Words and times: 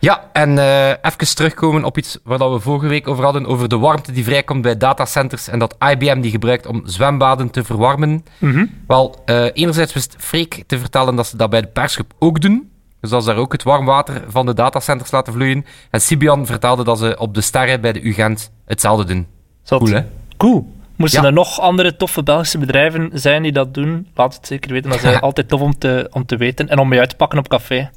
Ja, 0.00 0.28
en 0.32 0.58
eh 0.58 0.88
even 0.88 1.34
terugkomen 1.34 1.84
op 1.84 1.98
iets 1.98 2.18
waar 2.24 2.38
dat 2.38 2.52
we 2.52 2.60
vorige 2.60 2.86
week 2.86 3.08
over 3.08 3.24
hadden, 3.24 3.46
over 3.46 3.68
de 3.68 3.78
warmte 3.78 4.12
die 4.12 4.24
vrijkomt 4.24 4.62
bij 4.62 4.76
datacenters 4.76 5.48
en 5.48 5.58
dat 5.58 5.76
IBM 5.90 6.20
die 6.20 6.30
gebruikt 6.30 6.66
om 6.66 6.82
zwembaden 6.84 7.50
te 7.50 7.64
verwarmen. 7.64 8.24
Wel, 8.86 9.22
eh, 9.24 9.44
enerzijds 9.52 9.92
wist 9.92 10.14
Freek 10.18 10.62
te 10.66 10.78
vertellen 10.78 11.16
dat 11.16 11.26
ze 11.26 11.36
dat 11.36 11.50
bij 11.50 11.60
de 11.60 11.66
persgroep 11.66 12.12
ook 12.18 12.40
doen. 12.40 12.70
Dus 13.00 13.10
dat 13.10 13.22
ze 13.24 13.28
daar 13.28 13.38
ook 13.38 13.52
het 13.52 13.62
warm 13.62 13.84
water 13.84 14.24
van 14.28 14.46
de 14.46 14.54
datacenters 14.54 15.10
laten 15.10 15.32
vloeien. 15.32 15.64
En 15.90 16.00
Sibian 16.00 16.46
vertelde 16.46 16.84
dat 16.84 16.98
ze 16.98 17.16
op 17.18 17.34
de 17.34 17.40
sterren 17.40 17.80
bij 17.80 17.92
de 17.92 18.00
UGent 18.06 18.50
hetzelfde 18.66 19.04
doen. 19.04 19.26
Zot. 19.62 19.78
Cool, 19.82 19.92
hè? 19.94 20.02
Cool. 20.36 20.72
Moesten 20.96 21.20
Ja. 21.22 21.26
er 21.26 21.32
nog 21.32 21.60
andere 21.60 21.96
toffe 21.96 22.22
Belgische 22.22 22.58
bedrijven 22.58 23.10
zijn 23.12 23.42
die 23.42 23.52
dat 23.52 23.74
doen? 23.74 24.08
Laat 24.14 24.34
het 24.34 24.46
zeker 24.46 24.72
weten, 24.72 24.90
dat 24.90 25.02
is 25.02 25.20
altijd 25.28 25.48
tof 25.48 25.60
om 25.60 25.78
te, 25.78 26.08
om 26.12 26.26
te 26.26 26.36
weten 26.36 26.68
en 26.68 26.78
om 26.78 26.88
mee 26.88 26.98
uit 26.98 27.10
te 27.10 27.16
pakken 27.16 27.38
op 27.38 27.48
café. 27.48 27.90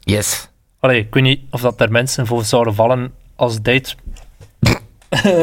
Yes. 0.00 0.48
Allee, 0.80 1.00
ik 1.00 1.14
weet 1.14 1.22
niet 1.22 1.40
of 1.50 1.60
dat 1.60 1.78
daar 1.78 1.90
mensen 1.90 2.26
voor 2.26 2.44
zouden 2.44 2.74
vallen 2.74 3.12
als 3.36 3.62
date. 3.62 3.94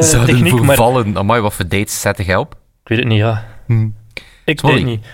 Zouden 0.00 0.34
techniek, 0.34 0.50
voor 0.50 0.64
maar 0.64 0.76
vallen. 0.76 1.16
Amai, 1.16 1.40
wat 1.40 1.54
voor 1.54 1.68
dates 1.68 2.00
zet 2.00 2.26
jij 2.26 2.36
op? 2.36 2.56
ik 2.82 2.88
weet 2.88 2.98
het 2.98 3.08
niet, 3.08 3.18
ja. 3.18 3.46
Hm. 3.66 3.88
Ik 4.44 4.58
Sorry. 4.58 4.74
weet 4.74 4.84
het 4.84 4.92
niet. 4.94 5.06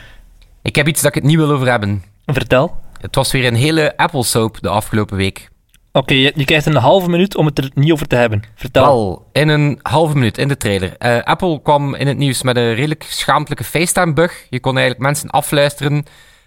Ik 0.62 0.76
heb 0.76 0.88
iets 0.88 1.00
dat 1.00 1.14
ik 1.14 1.22
het 1.22 1.30
niet 1.30 1.36
wil 1.36 1.50
over 1.50 1.70
hebben. 1.70 2.02
Vertel. 2.26 2.76
Het 3.00 3.14
was 3.14 3.32
weer 3.32 3.46
een 3.46 3.54
hele 3.54 3.96
Apple 3.96 4.24
soap 4.24 4.60
de 4.60 4.68
afgelopen 4.68 5.16
week. 5.16 5.50
Oké, 5.92 6.14
je, 6.14 6.32
je 6.34 6.44
krijgt 6.44 6.66
een 6.66 6.76
halve 6.76 7.10
minuut 7.10 7.36
om 7.36 7.46
het 7.46 7.58
er 7.58 7.70
niet 7.74 7.92
over 7.92 8.06
te 8.06 8.16
hebben. 8.16 8.42
Vertel. 8.54 8.84
Wel, 8.84 9.28
in 9.32 9.48
een 9.48 9.78
halve 9.82 10.14
minuut 10.14 10.38
in 10.38 10.48
de 10.48 10.56
trailer. 10.56 10.96
Eh, 10.98 11.22
Apple 11.22 11.62
kwam 11.62 11.94
in 11.94 12.06
het 12.06 12.16
nieuws 12.16 12.42
met 12.42 12.56
een 12.56 12.74
redelijk 12.74 13.06
schaamtelijke 13.08 13.64
FaceTime-bug. 13.64 14.46
Je 14.50 14.60
kon 14.60 14.72
eigenlijk 14.76 15.06
mensen 15.06 15.30
afluisteren 15.30 16.04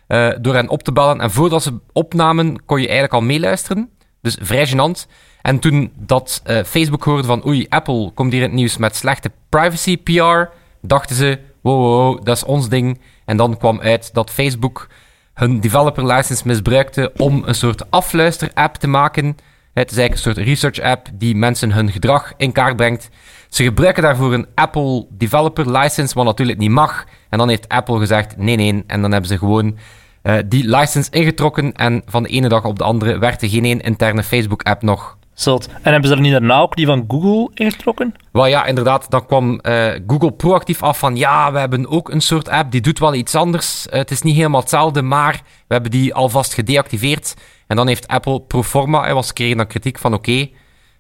eh, 0.08 0.30
door 0.42 0.54
hen 0.54 0.70
op 0.70 0.84
te 0.84 0.92
bellen. 0.92 1.22
En 1.22 1.32
voordat 1.32 1.64
ze 1.64 1.80
opnamen, 1.94 2.66
kon 2.66 2.78
je 2.78 2.86
eigenlijk 2.86 3.14
al 3.14 3.22
meeluisteren. 3.22 3.90
Dus 4.22 4.38
vrij 4.42 4.68
gênant. 4.68 5.08
En 5.42 5.60
toen 5.60 5.92
dat 5.96 6.42
eh, 6.44 6.64
Facebook 6.64 7.04
hoorde 7.04 7.28
van 7.28 7.48
oei, 7.48 7.66
Apple 7.70 8.12
komt 8.14 8.32
hier 8.32 8.42
in 8.42 8.48
het 8.48 8.58
nieuws 8.58 8.78
met 8.78 8.96
slechte 8.96 9.32
privacy-PR, 9.50 10.50
dachten 10.82 11.16
ze, 11.16 11.40
wow, 11.62 11.82
wow, 11.82 12.26
dat 12.26 12.36
is 12.36 12.44
ons 12.44 12.70
ding. 12.70 13.00
En 13.26 13.38
dan 13.38 13.58
kwam 13.58 13.80
uit 13.82 14.14
dat 14.14 14.30
Facebook 14.30 14.88
hun 15.34 15.60
developer 15.60 16.06
license 16.06 16.48
misbruikte 16.48 17.12
om 17.18 17.44
een 17.46 17.56
soort 17.56 17.92
afluister-app 17.92 18.76
te 18.76 18.88
maken. 18.88 19.38
Het 19.74 19.92
is 19.92 19.98
eigenlijk 19.98 20.12
een 20.12 20.34
soort 20.34 20.48
research-app 20.48 21.08
die 21.14 21.36
mensen 21.36 21.72
hun 21.72 21.92
gedrag 21.92 22.34
in 22.38 22.52
kaart 22.52 22.76
brengt. 22.76 23.10
Ze 23.56 23.64
gebruiken 23.64 24.04
daarvoor 24.04 24.34
een 24.34 24.48
Apple 24.56 25.06
developer 25.10 25.72
license, 25.78 26.14
wat 26.16 26.26
natuurlijk 26.26 26.58
niet 26.58 26.70
mag. 26.70 27.06
En 27.30 27.38
dan 27.38 27.50
heeft 27.50 27.70
Apple 27.70 28.00
gezegd 28.00 28.38
nee, 28.38 28.56
nee. 28.56 28.84
En 28.88 29.02
dan 29.02 29.12
hebben 29.12 29.30
ze 29.30 29.38
gewoon 29.38 29.78
eh, 30.22 30.36
die 30.46 30.68
license 30.68 31.12
ingetrokken. 31.12 31.74
En 31.74 32.02
van 32.06 32.24
de 32.24 32.30
ene 32.30 32.48
dag 32.48 32.64
op 32.64 32.78
de 32.78 32.84
andere 32.84 33.18
werd 33.18 33.42
er 33.42 33.50
geen 33.50 33.66
één 33.66 33.82
interne 33.82 34.24
Facebook-app 34.24 34.82
nog. 34.82 35.18
Zot. 35.34 35.68
En 35.82 35.92
hebben 35.92 36.10
ze 36.10 36.16
er 36.16 36.22
niet 36.22 36.32
daarna 36.32 36.60
ook 36.60 36.76
die 36.76 36.86
van 36.86 37.06
Google 37.08 37.50
ingetrokken? 37.54 38.14
Wel 38.32 38.46
ja, 38.46 38.66
inderdaad, 38.66 39.12
dan 39.12 39.26
kwam 39.26 39.60
eh, 39.60 39.88
Google 40.08 40.32
proactief 40.32 40.84
af 40.84 41.00
van 41.00 41.16
ja, 41.16 41.52
we 41.52 41.60
hebben 41.60 41.90
ook 41.90 42.10
een 42.10 42.22
soort 42.22 42.50
app 42.50 42.72
die 42.72 42.82
doet 42.82 43.00
wel 43.00 43.14
iets 43.14 43.36
anders. 43.36 43.88
Eh, 43.88 44.00
het 44.00 44.12
is 44.12 44.22
niet 44.22 44.36
helemaal 44.36 44.60
hetzelfde, 44.60 45.02
maar 45.02 45.42
we 45.68 45.74
hebben 45.74 45.92
die 45.92 46.14
alvast 46.14 46.54
gedeactiveerd. 46.54 47.34
En 47.68 47.76
dan 47.76 47.88
heeft 47.88 48.08
Apple 48.08 48.42
pro 48.42 48.64
forma, 48.64 49.06
en 49.06 49.14
was 49.14 49.34
kregen 49.34 49.58
dan 49.58 49.68
kritiek 49.68 50.00
van 50.00 50.14
oké, 50.14 50.50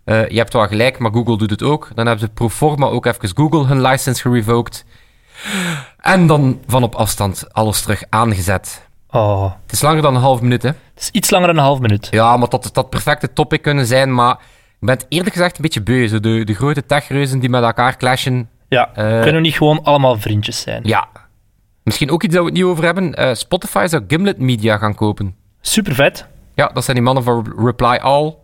eh, 0.05 0.27
je 0.29 0.37
hebt 0.37 0.53
wel 0.53 0.67
gelijk, 0.67 0.97
maar 0.99 1.11
Google 1.11 1.37
doet 1.37 1.49
het 1.49 1.63
ook. 1.63 1.89
Dan 1.95 2.05
hebben 2.07 2.25
ze 2.27 2.33
pro 2.33 2.49
forma 2.49 2.85
ook 2.85 3.05
even 3.05 3.29
Google 3.35 3.65
hun 3.65 3.81
license 3.81 4.21
gerevoked. 4.21 4.85
En 5.99 6.27
dan 6.27 6.59
van 6.67 6.83
op 6.83 6.95
afstand 6.95 7.53
alles 7.53 7.81
terug 7.81 8.03
aangezet. 8.09 8.87
Oh, 9.11 9.51
Het 9.63 9.71
is 9.71 9.81
langer 9.81 10.01
dan 10.01 10.15
een 10.15 10.21
half 10.21 10.41
minuut, 10.41 10.61
hè? 10.63 10.67
het 10.69 11.01
is 11.01 11.09
iets 11.09 11.29
langer 11.29 11.47
dan 11.47 11.57
een 11.57 11.63
half 11.63 11.79
minuut. 11.79 12.07
Ja, 12.11 12.37
maar 12.37 12.49
dat 12.49 12.63
dat 12.63 12.73
dat 12.73 12.89
perfecte 12.89 13.33
topic 13.33 13.61
kunnen 13.61 13.85
zijn, 13.85 14.13
maar 14.13 14.31
ik 14.79 14.87
ben 14.87 14.95
het 14.95 15.05
eerlijk 15.09 15.33
gezegd 15.35 15.55
een 15.55 15.61
beetje 15.61 15.81
beu. 15.81 16.07
Zo 16.07 16.19
de, 16.19 16.43
de 16.43 16.53
grote 16.53 16.85
techreuzen 16.85 17.39
die 17.39 17.49
met 17.49 17.63
elkaar 17.63 17.97
clashen, 17.97 18.49
Ja, 18.69 18.89
Eh. 18.93 19.03
kunnen 19.05 19.33
we 19.33 19.39
niet 19.39 19.53
gewoon 19.57 19.83
allemaal 19.83 20.19
vriendjes 20.19 20.61
zijn? 20.61 20.81
Ja. 20.83 21.07
Misschien 21.83 22.11
ook 22.11 22.23
iets 22.23 22.33
dat 22.33 22.43
we 22.43 22.49
het 22.49 22.57
niet 22.57 22.67
over 22.67 22.83
hebben. 22.83 23.13
Eh, 23.13 23.33
Spotify 23.33 23.85
zou 23.89 24.03
Gimlet 24.07 24.39
Media 24.39 24.77
gaan 24.77 24.95
kopen. 24.95 25.35
Super 25.61 25.95
vet. 25.95 26.25
Ja, 26.55 26.67
dat 26.73 26.83
zijn 26.83 26.95
die 26.95 27.05
mannen 27.05 27.23
van 27.23 27.53
Reply 27.57 27.95
All. 28.01 28.35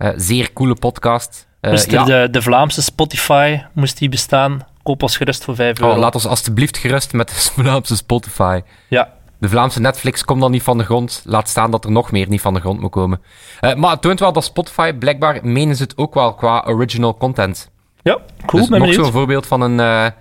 Eh, 0.00 0.10
zeer 0.16 0.52
coole 0.52 0.74
podcast. 0.74 1.48
Eh, 1.60 1.70
moest 1.70 1.90
ja. 1.90 2.04
de, 2.04 2.28
de 2.30 2.42
Vlaamse 2.42 2.82
Spotify 2.82 3.60
moest 3.72 3.98
die 3.98 4.08
bestaan? 4.08 4.66
Koop 4.82 5.02
ons 5.02 5.16
gerust 5.16 5.44
voor 5.44 5.54
5 5.54 5.80
euro. 5.80 5.92
Oh, 5.92 5.98
laat 5.98 6.14
ons 6.14 6.26
alstublieft 6.26 6.76
gerust 6.76 7.12
met 7.12 7.28
de 7.28 7.34
Vlaamse 7.62 7.96
Spotify. 7.96 8.60
Ja, 8.88 9.12
De 9.38 9.48
Vlaamse 9.48 9.80
Netflix 9.80 10.24
komt 10.24 10.40
dan 10.40 10.50
niet 10.50 10.62
van 10.62 10.78
de 10.78 10.84
grond. 10.84 11.22
Laat 11.24 11.48
staan 11.48 11.70
dat 11.70 11.84
er 11.84 11.90
nog 11.90 12.10
meer 12.10 12.28
niet 12.28 12.40
van 12.40 12.54
de 12.54 12.60
grond 12.60 12.80
moet 12.80 12.90
komen. 12.90 13.20
Eh, 13.60 13.74
maar 13.74 13.90
het 13.90 14.02
toont 14.02 14.20
wel 14.20 14.32
dat 14.32 14.44
Spotify, 14.44 14.92
blijkbaar 14.92 15.38
menen 15.42 15.76
ze 15.76 15.82
het 15.82 15.96
ook 15.98 16.14
wel 16.14 16.34
qua 16.34 16.64
original 16.66 17.16
content. 17.16 17.70
ja 18.02 18.18
cool, 18.46 18.62
dus 18.62 18.70
ben 18.70 18.80
nog 18.80 18.92
zo'n 18.92 19.12
voorbeeld 19.12 19.46
van 19.46 19.60
een, 19.60 20.12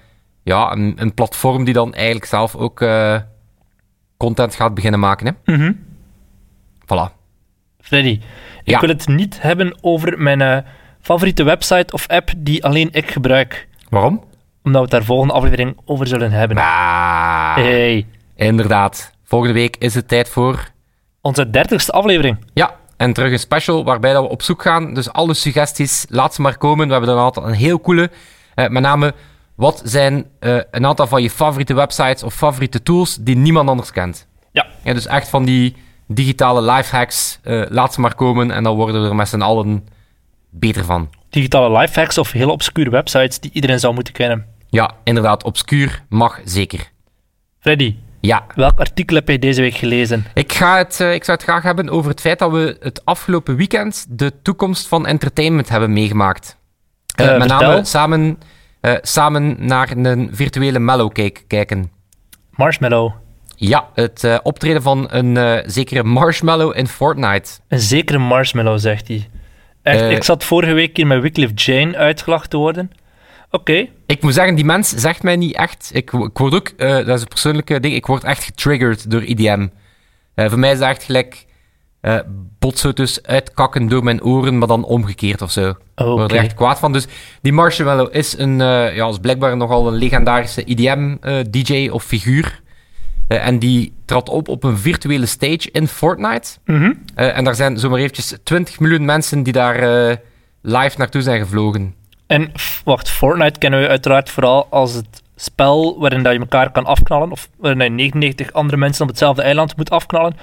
ja, 0.43 0.71
een, 0.71 0.93
een 0.95 1.13
platform 1.13 1.63
die 1.63 1.73
dan 1.73 1.93
eigenlijk 1.93 2.25
zelf 2.25 2.55
ook 2.55 2.85
content 4.17 4.55
gaat 4.55 4.73
beginnen 4.73 4.99
maken. 4.99 5.25
Hè? 5.43 5.55
Mhm. 5.55 5.73
Voilà. 6.85 7.18
Freddy, 7.81 8.09
ik 8.09 8.21
Ja. 8.63 8.79
wil 8.79 8.89
het 8.89 9.07
niet 9.07 9.41
hebben 9.41 9.77
over 9.81 10.21
mijn 10.21 10.41
eh, 10.41 10.57
favoriete 11.01 11.43
website 11.43 11.93
of 11.93 12.07
app 12.07 12.29
die 12.37 12.63
alleen 12.65 12.89
ik 12.91 13.11
gebruik. 13.11 13.67
Waarom? 13.89 14.23
Omdat 14.63 14.73
we 14.73 14.79
het 14.87 14.89
daar 14.91 15.03
volgende 15.03 15.33
aflevering 15.33 15.77
over 15.85 16.07
zullen 16.07 16.31
hebben. 16.31 16.57
Ah, 16.57 17.55
Hey, 17.55 18.05
inderdaad. 18.35 19.11
Volgende 19.23 19.53
week 19.53 19.75
is 19.77 19.95
het 19.95 20.07
tijd 20.07 20.29
voor... 20.29 20.71
onze 21.21 21.49
dertigste 21.49 21.91
aflevering. 21.91 22.37
Ja, 22.53 22.75
en 22.97 23.13
terug 23.13 23.31
een 23.31 23.39
special 23.39 23.83
waarbij 23.83 24.13
dat 24.13 24.23
we 24.23 24.29
op 24.29 24.41
zoek 24.41 24.61
gaan. 24.61 24.93
Dus 24.93 25.11
alle 25.11 25.33
suggesties, 25.33 26.05
laat 26.09 26.33
ze 26.33 26.41
maar 26.41 26.57
komen. 26.57 26.85
We 26.85 26.91
hebben 26.91 27.09
dan 27.09 27.19
altijd 27.23 27.45
een 27.45 27.53
heel 27.53 27.81
coole. 27.81 28.09
eh, 28.55 28.67
met 28.67 28.81
name, 28.83 29.13
wat 29.55 29.81
zijn 29.85 30.25
eh, 30.39 30.57
een 30.71 30.85
aantal 30.85 31.07
van 31.07 31.21
je 31.21 31.29
favoriete 31.29 31.73
websites 31.73 32.23
of 32.23 32.33
favoriete 32.33 32.83
tools 32.83 33.17
die 33.21 33.35
niemand 33.37 33.69
anders 33.69 33.91
kent? 33.91 34.27
Ja. 34.51 34.65
Ja, 34.83 34.93
dus 34.93 35.07
echt 35.07 35.29
van 35.29 35.45
die 35.45 35.75
digitale 36.11 36.61
lifehacks. 36.71 37.39
eh 37.43 37.61
laat 37.69 37.93
ze 37.93 38.01
maar 38.01 38.15
komen 38.15 38.51
en 38.51 38.63
dan 38.63 38.75
worden 38.75 39.01
we 39.01 39.07
er 39.07 39.15
met 39.15 39.27
z'n 39.27 39.41
allen 39.41 39.87
beter 40.49 40.85
van. 40.85 41.09
Digitale 41.29 41.77
lifehacks 41.79 42.17
of 42.17 42.31
hele 42.31 42.51
obscure 42.51 42.89
websites 42.89 43.39
die 43.39 43.51
iedereen 43.53 43.79
zou 43.79 43.93
moeten 43.93 44.13
kennen. 44.13 44.45
Ja, 44.69 44.91
inderdaad, 45.03 45.43
obscuur 45.43 46.03
mag 46.09 46.39
zeker. 46.45 46.91
Freddy, 47.59 47.95
Ja, 48.21 48.45
welk 48.55 48.79
artikel 48.79 49.15
heb 49.15 49.27
je 49.27 49.39
deze 49.39 49.61
week 49.61 49.73
gelezen? 49.75 50.25
Ik, 50.33 50.53
ga 50.53 50.77
het, 50.77 50.99
eh, 50.99 51.13
ik 51.13 51.23
zou 51.23 51.37
het 51.37 51.45
graag 51.47 51.63
hebben 51.63 51.89
over 51.89 52.09
het 52.09 52.21
feit 52.21 52.39
dat 52.39 52.51
we 52.51 52.77
het 52.79 53.05
afgelopen 53.05 53.55
weekend 53.55 54.05
de 54.09 54.33
toekomst 54.41 54.87
van 54.87 55.05
entertainment 55.07 55.69
hebben 55.69 55.93
meegemaakt. 55.93 56.57
Eh, 57.15 57.25
met 57.37 57.39
vertel. 57.49 57.59
name 57.69 57.83
samen, 57.85 58.37
samen 59.01 59.55
naar 59.65 59.91
een 59.97 60.29
virtuele 60.31 60.79
mellowcake 60.79 61.41
kijken. 61.47 61.91
Marshmallow. 62.51 63.11
Ja, 63.61 63.89
het 63.93 64.23
eh, 64.23 64.37
optreden 64.43 64.81
van 64.81 65.07
een 65.09 65.37
eh, 65.37 65.63
zekere 65.65 66.03
marshmallow 66.03 66.77
in 66.77 66.87
Fortnite. 66.87 67.49
Een 67.67 67.79
zekere 67.79 68.17
marshmallow, 68.17 68.79
zegt 68.79 69.07
hij. 69.07 69.29
Echt, 69.83 70.01
Eh. 70.01 70.11
ik 70.11 70.23
zat 70.23 70.43
vorige 70.43 70.73
week 70.73 70.97
hier 70.97 71.07
met 71.07 71.21
Wycliffe 71.21 71.53
Jane 71.55 71.97
uitgelachen 71.97 72.49
te 72.49 72.57
worden. 72.57 72.91
Oké, 73.51 73.87
Ik 74.07 74.21
moet 74.21 74.33
zeggen, 74.33 74.55
die 74.55 74.65
mens 74.65 74.89
zegt 74.89 75.23
mij 75.23 75.35
niet 75.35 75.55
echt. 75.55 75.89
Ik, 75.93 76.11
ik 76.11 76.37
word 76.37 76.53
ook, 76.53 76.77
dat 76.77 77.07
is 77.07 77.21
een 77.21 77.27
persoonlijke 77.27 77.79
ding, 77.79 77.93
ik 77.93 78.05
word 78.05 78.23
echt 78.23 78.43
getriggerd 78.43 79.11
door 79.11 79.23
IDM. 79.23 79.67
Voor 80.35 80.59
mij 80.59 80.71
is 80.71 80.79
dat 80.79 80.87
echt 80.89 81.03
gelijk 81.03 81.45
eh 82.01 82.19
botsauto's 82.59 83.21
uitkakken 83.23 83.87
door 83.87 84.03
mijn 84.03 84.23
oren, 84.23 84.57
maar 84.57 84.67
dan 84.67 84.83
omgekeerd 84.83 85.41
of 85.41 85.51
zo. 85.51 85.69
Ik 85.69 85.75
word 85.95 86.31
er 86.31 86.37
echt 86.37 86.53
kwaad 86.53 86.79
van. 86.79 86.93
Dus 86.93 87.07
die 87.41 87.53
Marshmallow 87.53 88.15
is, 88.15 88.37
een, 88.37 88.57
ja, 88.95 89.07
is 89.07 89.17
blijkbaar 89.17 89.57
nogal 89.57 89.87
een 89.87 89.93
legendarische 89.95 90.63
IDM-DJ 90.63 91.89
of 91.89 92.03
figuur. 92.03 92.61
Eh, 93.29 93.47
en 93.47 93.59
die 93.59 93.93
trad 94.05 94.29
op 94.29 94.47
op 94.47 94.63
een 94.63 94.77
virtuele 94.77 95.25
stage 95.25 95.69
in 95.71 95.87
Fortnite. 95.87 96.49
Mhm. 96.65 96.93
Eh, 97.15 97.37
en 97.37 97.43
daar 97.43 97.55
zijn 97.55 97.77
zomaar 97.79 97.99
eventjes 97.99 98.37
20 98.43 98.79
miljoen 98.79 99.05
mensen 99.05 99.43
die 99.43 99.53
daar 99.53 99.75
eh, 100.09 100.15
live 100.61 100.97
naartoe 100.97 101.21
zijn 101.21 101.39
gevlogen. 101.41 101.95
En 102.27 102.51
wacht, 102.83 103.09
Fortnite 103.09 103.59
kennen 103.59 103.81
we 103.81 103.87
uiteraard 103.87 104.29
vooral 104.29 104.67
als 104.69 104.93
het 104.93 105.21
spel 105.35 105.99
waarin 105.99 106.23
dat 106.23 106.33
je 106.33 106.39
elkaar 106.39 106.71
kan 106.71 106.85
afknallen, 106.85 107.31
of 107.31 107.49
waarin 107.57 107.81
je 107.83 107.89
99 107.89 108.53
andere 108.53 108.77
mensen 108.77 109.01
op 109.03 109.09
hetzelfde 109.09 109.41
eiland 109.41 109.77
moet 109.77 109.89
afknallen. 109.89 110.35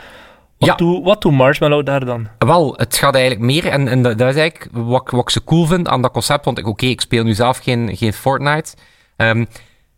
Wat, 0.59 0.69
Ja. 0.69 0.75
doet, 0.75 1.05
wat 1.05 1.23
doet 1.23 1.33
Marshmallow 1.33 1.87
daar 1.87 2.05
dan? 2.05 2.29
Wel, 2.39 2.75
het 2.77 2.97
gaat 2.97 3.15
eigenlijk 3.15 3.45
meer, 3.45 3.67
en, 3.67 3.89
en 3.89 4.03
dat 4.03 4.19
dat 4.19 4.29
is 4.35 4.41
eigenlijk 4.41 4.71
wat, 4.73 5.11
wat 5.11 5.21
ik 5.23 5.31
zo 5.31 5.41
cool 5.45 5.67
vind 5.67 5.89
aan 5.89 6.03
dat 6.03 6.13
concept, 6.13 6.45
want 6.45 6.59
ik- 6.59 6.67
oké, 6.67 6.87
ik 6.87 7.01
speel 7.01 7.25
nu 7.25 7.35
zelf 7.35 7.59
geen, 7.59 7.97
geen 7.97 8.13
Fortnite. 8.13 8.75
Ehm, 9.17 9.45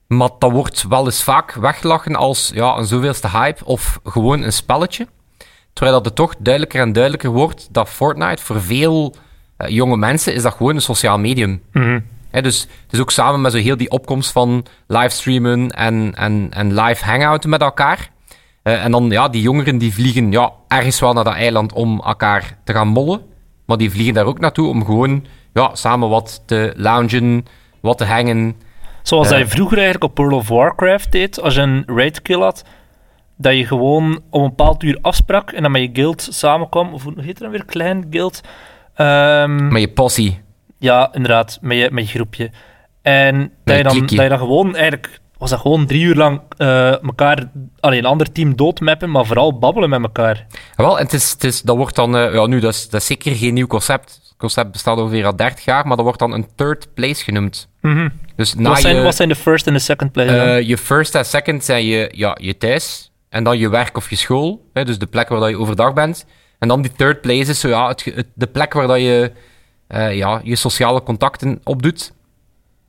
Maar 0.08 0.28
dat 0.38 0.50
wordt 0.50 0.84
wel 0.88 1.04
eens 1.04 1.22
vaak 1.22 1.52
weggelachen 1.52 2.16
als 2.16 2.50
ja, 2.54 2.76
een 2.76 2.86
zoveelste 2.86 3.28
hype 3.28 3.64
of 3.64 4.00
gewoon 4.04 4.42
een 4.42 4.52
spelletje. 4.52 5.06
Terwijl 5.72 5.96
dat 5.96 6.04
het 6.04 6.14
toch 6.14 6.34
duidelijker 6.38 6.80
en 6.80 6.92
duidelijker 6.92 7.30
wordt 7.30 7.68
dat 7.70 7.88
Fortnite 7.88 8.42
voor 8.42 8.60
veel 8.60 9.14
eh, 9.56 9.68
jonge 9.68 9.96
mensen 9.96 10.34
is 10.34 10.42
dat 10.42 10.54
gewoon 10.54 10.74
een 10.74 10.80
sociaal 10.80 11.18
medium. 11.18 11.62
Mhm. 11.72 12.00
Dus 12.30 12.60
het 12.60 12.92
is 12.92 13.00
ook 13.00 13.10
samen 13.10 13.40
met 13.40 13.52
zo 13.52 13.58
heel 13.58 13.76
die 13.76 13.90
opkomst 13.90 14.32
van 14.32 14.66
livestreamen 14.86 15.70
en, 15.70 16.14
en, 16.14 16.48
en 16.50 16.74
live 16.80 17.04
hangouten 17.04 17.50
met 17.50 17.60
elkaar. 17.60 18.10
Eh, 18.62 18.84
en 18.84 18.90
dan, 18.90 19.10
ja, 19.10 19.28
die 19.28 19.42
jongeren 19.42 19.78
die 19.78 19.94
vliegen 19.94 20.32
ja, 20.32 20.52
ergens 20.68 21.00
wel 21.00 21.12
naar 21.12 21.24
dat 21.24 21.34
eiland 21.34 21.72
om 21.72 22.00
elkaar 22.00 22.58
te 22.64 22.72
gaan 22.72 22.88
mollen. 22.88 23.20
Maar 23.66 23.76
die 23.76 23.90
vliegen 23.90 24.14
daar 24.14 24.26
ook 24.26 24.38
naartoe 24.38 24.68
om 24.68 24.84
gewoon 24.84 25.26
ja, 25.52 25.74
samen 25.74 26.08
wat 26.08 26.42
te 26.46 26.72
loungen, 26.76 27.46
wat 27.80 27.98
te 27.98 28.04
hangen. 28.04 28.56
Zoals 29.08 29.28
je 29.28 29.46
vroeger 29.46 29.76
eigenlijk 29.76 30.04
op 30.04 30.18
World 30.18 30.32
of 30.32 30.48
Warcraft 30.48 31.12
deed, 31.12 31.40
als 31.40 31.54
je 31.54 31.60
een 31.60 31.82
raid 31.86 32.22
kill 32.22 32.40
had, 32.40 32.64
dat 33.36 33.56
je 33.56 33.66
gewoon 33.66 34.20
om 34.30 34.42
een 34.42 34.48
bepaald 34.48 34.82
uur 34.82 34.98
afsprak 35.00 35.50
en 35.52 35.62
dan 35.62 35.70
met 35.70 35.82
je 35.82 35.90
guild 35.92 36.28
samenkwam, 36.30 36.92
of 36.92 37.02
hoe 37.02 37.12
heet 37.16 37.26
het 37.26 37.38
dan 37.38 37.50
weer, 37.50 37.64
klein 37.64 38.06
guild? 38.10 38.40
Ehm, 38.94 39.68
Met 39.68 39.80
je 39.80 39.88
possie. 39.88 40.40
Ja, 40.78 41.08
inderdaad, 41.12 41.58
met 41.60 41.78
je, 41.78 41.88
met 41.92 42.04
je 42.08 42.14
groepje. 42.14 42.50
En 43.02 43.52
dat 43.64 43.76
je, 43.76 43.82
dan, 43.82 44.00
dat 44.00 44.10
je 44.10 44.28
dan 44.28 44.38
gewoon, 44.38 44.76
eigenlijk 44.76 45.20
was 45.38 45.50
dat 45.50 45.60
gewoon 45.60 45.86
drie 45.86 46.02
uur 46.02 46.14
lang 46.14 46.40
eh 46.56 47.02
elkaar, 47.02 47.50
alleen 47.80 47.98
een 47.98 48.04
ander 48.04 48.32
team 48.32 48.56
doodmappen, 48.56 49.10
maar 49.10 49.26
vooral 49.26 49.58
babbelen 49.58 49.90
met 49.90 50.02
elkaar. 50.02 50.46
Ja, 50.76 50.84
Wel, 50.84 50.98
en 50.98 51.04
het 51.04 51.12
is, 51.12 51.30
het 51.30 51.44
is, 51.44 51.62
dat 51.62 51.76
wordt 51.76 51.94
dan, 51.94 52.16
eh, 52.16 52.34
ja, 52.34 52.46
nu, 52.46 52.60
dat 52.60 52.74
is, 52.74 52.88
dat 52.88 53.00
is 53.00 53.06
zeker 53.06 53.34
geen 53.36 53.54
nieuw 53.54 53.66
concept. 53.66 54.20
Het 54.22 54.34
concept 54.38 54.72
bestaat 54.72 54.98
ongeveer 54.98 55.26
al 55.26 55.36
30 55.36 55.64
jaar, 55.64 55.86
maar 55.86 55.96
dat 55.96 56.04
wordt 56.04 56.20
dan 56.20 56.32
een 56.32 56.46
third 56.54 56.94
place 56.94 57.24
genoemd. 57.24 57.68
Mhm. 57.80 58.08
Dus 58.36 58.54
na 58.54 58.68
Wat, 58.68 58.80
zijn, 58.80 58.96
je, 58.96 59.02
wat 59.02 59.16
zijn 59.16 59.28
de 59.28 59.34
first 59.34 59.66
en 59.66 59.72
de 59.72 59.78
second 59.78 60.12
place? 60.12 60.36
eh, 60.36 60.68
je 60.68 60.78
first 60.78 61.14
en 61.14 61.24
second 61.24 61.64
zijn 61.64 61.84
je, 61.84 62.08
ja, 62.14 62.36
je 62.40 62.56
thuis, 62.56 63.10
en 63.28 63.44
dan 63.44 63.58
je 63.58 63.68
werk 63.68 63.96
of 63.96 64.10
je 64.10 64.16
school, 64.16 64.68
hè, 64.72 64.84
dus 64.84 64.98
de 64.98 65.06
plek 65.06 65.28
waar 65.28 65.40
dat 65.40 65.48
je 65.48 65.58
overdag 65.58 65.92
bent. 65.92 66.26
En 66.58 66.68
dan 66.68 66.82
die 66.82 66.92
third 66.92 67.20
place 67.20 67.50
is 67.50 67.60
zo, 67.60 67.68
ja, 67.68 67.88
het, 67.88 68.26
de 68.34 68.46
plek 68.46 68.72
waar 68.72 68.86
dat 68.86 68.98
je 68.98 69.32
ja, 70.10 70.40
je 70.44 70.56
sociale 70.56 71.02
contacten 71.02 71.60
opdoet. 71.64 72.12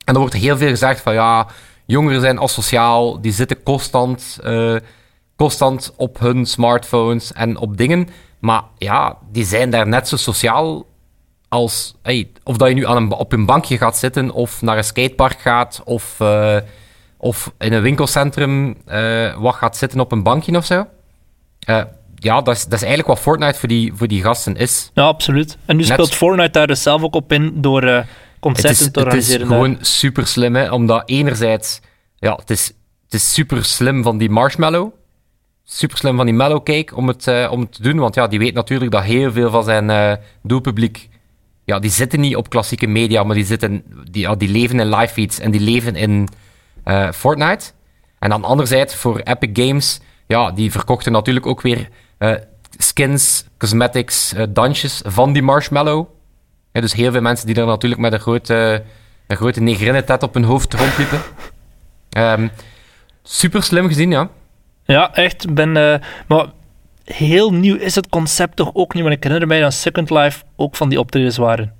En 0.04 0.12
dan 0.12 0.16
wordt 0.22 0.34
er 0.34 0.40
heel 0.40 0.56
veel 0.56 0.68
gezegd 0.68 1.00
van, 1.00 1.14
ja, 1.14 1.46
jongeren 1.90 2.20
zijn 2.20 2.40
asociaal, 2.40 3.20
die 3.20 3.32
zitten 3.32 3.62
constant, 3.62 4.38
eh, 4.42 4.76
constant 5.36 5.92
op 5.96 6.18
hun 6.18 6.46
smartphones 6.46 7.32
en 7.32 7.56
op 7.56 7.76
dingen. 7.76 8.08
Maar 8.38 8.62
ja, 8.78 9.16
die 9.32 9.44
zijn 9.44 9.70
daar 9.70 9.88
net 9.88 10.08
zo 10.08 10.16
sociaal 10.16 10.86
als... 11.48 11.94
Hey, 12.02 12.28
of 12.44 12.56
dat 12.56 12.68
je 12.68 12.74
nu 12.74 12.86
aan 12.86 12.96
een, 12.96 13.12
op 13.12 13.32
een 13.32 13.46
bankje 13.46 13.78
gaat 13.78 13.96
zitten, 13.96 14.30
of 14.30 14.62
naar 14.62 14.76
een 14.76 14.84
skatepark 14.84 15.40
gaat, 15.40 15.82
of, 15.84 16.20
eh, 16.20 16.56
of 17.16 17.52
in 17.58 17.72
een 17.72 17.82
winkelcentrum 17.82 18.76
eh, 18.86 19.36
wat 19.40 19.54
gaat 19.54 19.76
zitten 19.76 20.00
op 20.00 20.12
een 20.12 20.22
bankje 20.22 20.56
of 20.56 20.64
zo. 20.64 20.86
Ja, 22.22 22.40
dat 22.40 22.54
is, 22.56 22.64
dat 22.64 22.72
is 22.72 22.80
eigenlijk 22.86 23.08
wat 23.08 23.18
Fortnite 23.18 23.58
voor 23.58 23.68
die, 23.68 23.92
voor 23.94 24.08
die 24.08 24.22
gasten 24.22 24.56
is. 24.56 24.90
ja, 24.94 25.02
absoluut. 25.02 25.58
En 25.66 25.76
nu 25.76 25.82
net- 25.82 25.92
speelt 25.92 26.14
Fortnite 26.14 26.50
daar 26.50 26.66
dus 26.66 26.82
zelf 26.82 27.02
ook 27.02 27.14
op 27.14 27.32
in 27.32 27.52
door 27.60 28.04
concerten 28.40 28.70
is, 28.70 28.90
te 28.90 29.00
het 29.00 29.14
is 29.14 29.34
gewoon 29.36 29.78
super 29.80 30.26
slim, 30.26 30.54
hè, 30.54 30.70
omdat 30.72 31.02
enerzijds, 31.06 31.80
ja, 32.18 32.34
het 32.34 32.50
is, 32.50 32.66
het 33.04 33.14
is 33.14 33.32
super 33.32 33.64
slim 33.64 34.02
van 34.02 34.18
die 34.18 34.30
marshmallow. 34.30 34.92
Super 35.64 35.96
slim 35.96 36.16
van 36.16 36.26
die 36.26 36.34
mellow 36.34 36.62
cake 36.62 36.96
om 36.96 37.08
het, 37.08 37.26
eh, 37.26 37.48
om 37.50 37.60
het 37.60 37.72
te 37.72 37.82
doen, 37.82 37.98
want 37.98 38.14
ja, 38.14 38.26
die 38.26 38.38
weet 38.38 38.54
natuurlijk 38.54 38.90
dat 38.90 39.02
heel 39.02 39.32
veel 39.32 39.50
van 39.50 39.64
zijn 39.64 39.90
eh, 39.90 40.12
doelpubliek, 40.42 41.08
ja, 41.64 41.78
die 41.78 41.90
zitten 41.90 42.20
niet 42.20 42.36
op 42.36 42.48
klassieke 42.48 42.86
media, 42.86 43.22
maar 43.22 43.34
die, 43.34 43.44
zitten, 43.44 43.84
die, 44.10 44.22
ja, 44.22 44.34
die 44.34 44.48
leven 44.48 44.80
in 44.80 44.94
live 44.94 45.12
feeds 45.12 45.38
en 45.38 45.50
die 45.50 45.60
leven 45.60 45.96
in 45.96 46.28
eh, 46.84 47.10
Fortnite. 47.12 47.70
En 48.18 48.30
dan 48.30 48.44
anderzijds 48.44 48.94
voor 48.94 49.18
Epic 49.18 49.66
Games, 49.66 50.00
ja, 50.26 50.50
die 50.50 50.70
verkochten 50.70 51.12
natuurlijk 51.12 51.46
ook 51.46 51.60
weer 51.60 51.88
skins, 52.76 53.44
cosmetics, 53.58 54.34
dansjes 54.48 55.02
van 55.04 55.32
die 55.32 55.42
marshmallow. 55.42 56.06
Ja, 56.72 56.80
dus 56.80 56.92
heel 56.92 57.12
veel 57.12 57.20
mensen 57.20 57.46
die 57.46 57.56
er 57.56 57.66
natuurlijk 57.66 58.00
met 58.00 58.12
een 58.12 58.20
grote, 58.20 58.82
een 59.26 59.36
grote 59.36 59.60
negrinnentet 59.60 60.22
op 60.22 60.34
hun 60.34 60.44
hoofd 60.44 60.74
rondliepen. 60.74 61.20
Ehm 62.10 62.48
super 63.22 63.62
slim 63.62 63.86
gezien, 63.88 64.10
ja. 64.10 64.28
Ja, 64.84 65.14
echt. 65.14 65.54
Ben, 65.54 65.76
eh, 65.76 65.98
maar 66.28 66.46
heel 67.04 67.52
nieuw 67.52 67.76
is 67.76 67.94
het 67.94 68.08
concept 68.08 68.56
toch 68.56 68.70
ook 68.72 68.94
niet, 68.94 69.02
want 69.02 69.14
ik 69.14 69.22
herinner 69.22 69.48
mij 69.48 69.60
dat 69.60 69.72
Second 69.74 70.10
Life 70.10 70.42
ook 70.56 70.76
van 70.76 70.88
die 70.88 70.98
optredens 70.98 71.36
waren. 71.36 71.72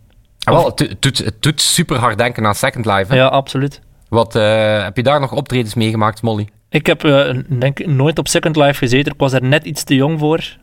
Ah, 0.45 0.55
wel, 0.55 0.65
het, 0.67 0.77
do- 0.77 0.87
het 0.89 1.03
doet, 1.03 1.19
het 1.19 1.43
doet 1.43 1.61
super 1.61 1.97
hard 1.99 2.19
denken 2.19 2.47
aan 2.47 2.55
Second 2.55 2.87
Life. 2.87 3.05
Hè. 3.09 3.15
Ja, 3.17 3.27
absoluut. 3.27 3.81
Wat, 4.09 4.35
eh, 4.35 4.83
heb 4.83 4.97
je 4.97 5.03
daar 5.03 5.21
nog 5.21 5.33
optredens 5.33 5.75
meegemaakt, 5.75 6.23
Molly? 6.23 6.49
Ik 6.69 6.87
heb 6.87 7.05
eh, 7.05 7.39
denk 7.49 7.87
nooit 7.87 8.19
op 8.19 8.29
Second 8.29 8.57
Life 8.57 8.75
gezeten. 8.79 9.13
Ik 9.13 9.19
was 9.21 9.33
er 9.33 9.43
net 9.43 9.65
iets 9.65 9.83
te 9.85 9.95
jong 9.95 10.19
voor 10.19 10.57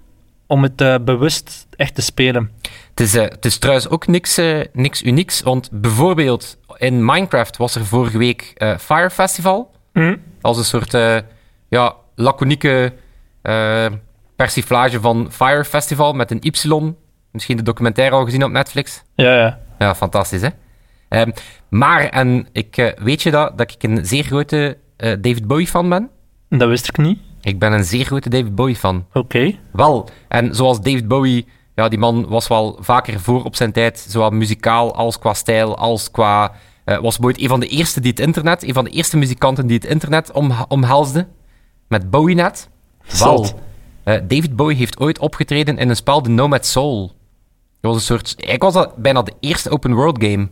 om 0.47 0.63
het 0.63 1.05
bewust 1.05 1.67
echt 1.75 1.95
te 1.95 2.01
spelen. 2.01 2.51
Het 2.97 3.05
is, 3.05 3.15
eh, 3.15 3.23
het 3.23 3.45
is 3.45 3.57
trouwens 3.57 3.89
ook 3.89 4.07
niks, 4.07 4.37
eh, 4.37 4.59
niks 4.73 5.03
unieks, 5.03 5.41
want 5.41 5.69
bijvoorbeeld 5.71 6.57
in 6.77 7.05
Minecraft 7.05 7.57
was 7.57 7.75
er 7.75 7.85
vorige 7.85 8.17
week 8.17 8.53
eh, 8.55 8.77
Fire 8.77 9.09
Festival. 9.09 9.71
Mhm. 9.93 10.15
Als 10.41 10.57
een 10.57 10.63
soort 10.63 10.91
ja, 11.69 11.95
laconieke 12.15 12.93
persiflage 14.35 14.99
van 14.99 15.27
Fire 15.31 15.65
Festival 15.65 16.13
met 16.13 16.31
een 16.31 16.39
Y. 16.41 16.93
Misschien 17.31 17.57
de 17.57 17.63
documentaire 17.63 18.15
al 18.15 18.25
gezien 18.25 18.43
op 18.43 18.51
Netflix. 18.51 19.03
Ja, 19.15 19.37
ja. 19.37 19.59
Ja, 19.79 19.95
fantastisch, 19.95 20.41
hè? 20.41 20.49
Ehm, 21.09 21.31
maar, 21.69 22.05
en 22.05 22.47
ik, 22.51 22.95
weet 22.99 23.23
je 23.23 23.31
dat, 23.31 23.57
dat 23.57 23.71
ik 23.71 23.83
een 23.83 24.05
zeer 24.05 24.23
grote 24.23 24.77
David 24.97 25.47
Bowie-fan 25.47 25.89
ben? 25.89 26.09
Dat 26.49 26.69
wist 26.69 26.87
ik 26.87 26.97
niet. 26.97 27.19
Ik 27.41 27.59
ben 27.59 27.73
een 27.73 27.83
zeer 27.83 28.05
grote 28.05 28.29
David 28.29 28.55
Bowie-fan. 28.55 29.05
Oké. 29.13 29.55
Wel, 29.71 30.09
en 30.27 30.55
zoals 30.55 30.81
David 30.81 31.07
Bowie, 31.07 31.47
ja, 31.77 31.87
die 31.89 31.99
man 31.99 32.27
was 32.27 32.47
wel 32.47 32.77
vaker 32.79 33.19
voor 33.19 33.43
op 33.43 33.55
zijn 33.55 33.71
tijd, 33.71 34.05
zowel 34.09 34.29
muzikaal 34.29 34.95
als 34.95 35.19
qua 35.19 35.33
stijl, 35.33 35.77
als 35.77 36.11
qua... 36.11 36.51
eh, 36.85 36.97
was 36.99 37.21
ooit 37.21 37.41
een 37.41 37.47
van 37.47 37.59
de 37.59 37.67
eerste 37.67 37.99
die 37.99 38.09
het 38.09 38.19
internet, 38.19 38.63
een 38.63 38.73
van 38.73 38.83
de 38.83 38.89
eerste 38.89 39.17
muzikanten 39.17 39.67
die 39.67 39.75
het 39.75 39.85
internet 39.85 40.31
om, 40.31 40.51
omhelsde, 40.67 41.27
met 41.87 42.09
BowieNet. 42.09 42.69
Wel, 43.19 43.37
Zot. 43.37 43.55
eh, 44.03 44.13
David 44.27 44.55
Bowie 44.55 44.77
heeft 44.77 44.99
ooit 44.99 45.19
opgetreden 45.19 45.77
in 45.77 45.89
een 45.89 45.95
spel, 45.95 46.21
The 46.21 46.29
Nomad 46.29 46.65
Soul. 46.65 47.07
Dat 47.81 47.91
was 47.93 47.95
een 47.95 48.01
soort... 48.01 48.33
Ik 48.37 48.61
was 48.61 48.73
dat 48.73 48.95
bijna 48.95 49.21
de 49.21 49.33
eerste 49.39 49.69
open 49.69 49.93
world 49.93 50.23
game. 50.23 50.43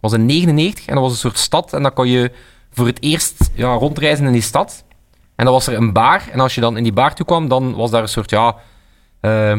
Dat 0.00 0.10
was 0.10 0.12
in 0.12 0.26
99 0.26 0.86
en 0.86 0.94
dat 0.94 1.02
was 1.02 1.12
een 1.12 1.18
soort 1.18 1.38
stad 1.38 1.72
en 1.72 1.82
dan 1.82 1.92
kon 1.92 2.08
je 2.08 2.32
voor 2.70 2.86
het 2.86 3.02
eerst 3.02 3.50
ja, 3.54 3.72
rondreizen 3.74 4.26
in 4.26 4.32
die 4.32 4.42
stad. 4.42 4.84
En 5.36 5.44
dan 5.44 5.54
was 5.54 5.66
er 5.66 5.74
een 5.76 5.92
bar. 5.92 6.22
En 6.32 6.40
als 6.40 6.54
je 6.54 6.60
dan 6.60 6.76
in 6.76 6.82
die 6.82 6.92
bar 6.92 7.14
toe 7.14 7.26
kwam, 7.26 7.48
dan 7.48 7.74
was 7.74 7.90
daar 7.90 8.02
een 8.02 8.08
soort, 8.08 8.30
ja... 8.30 8.56
eh 9.20 9.56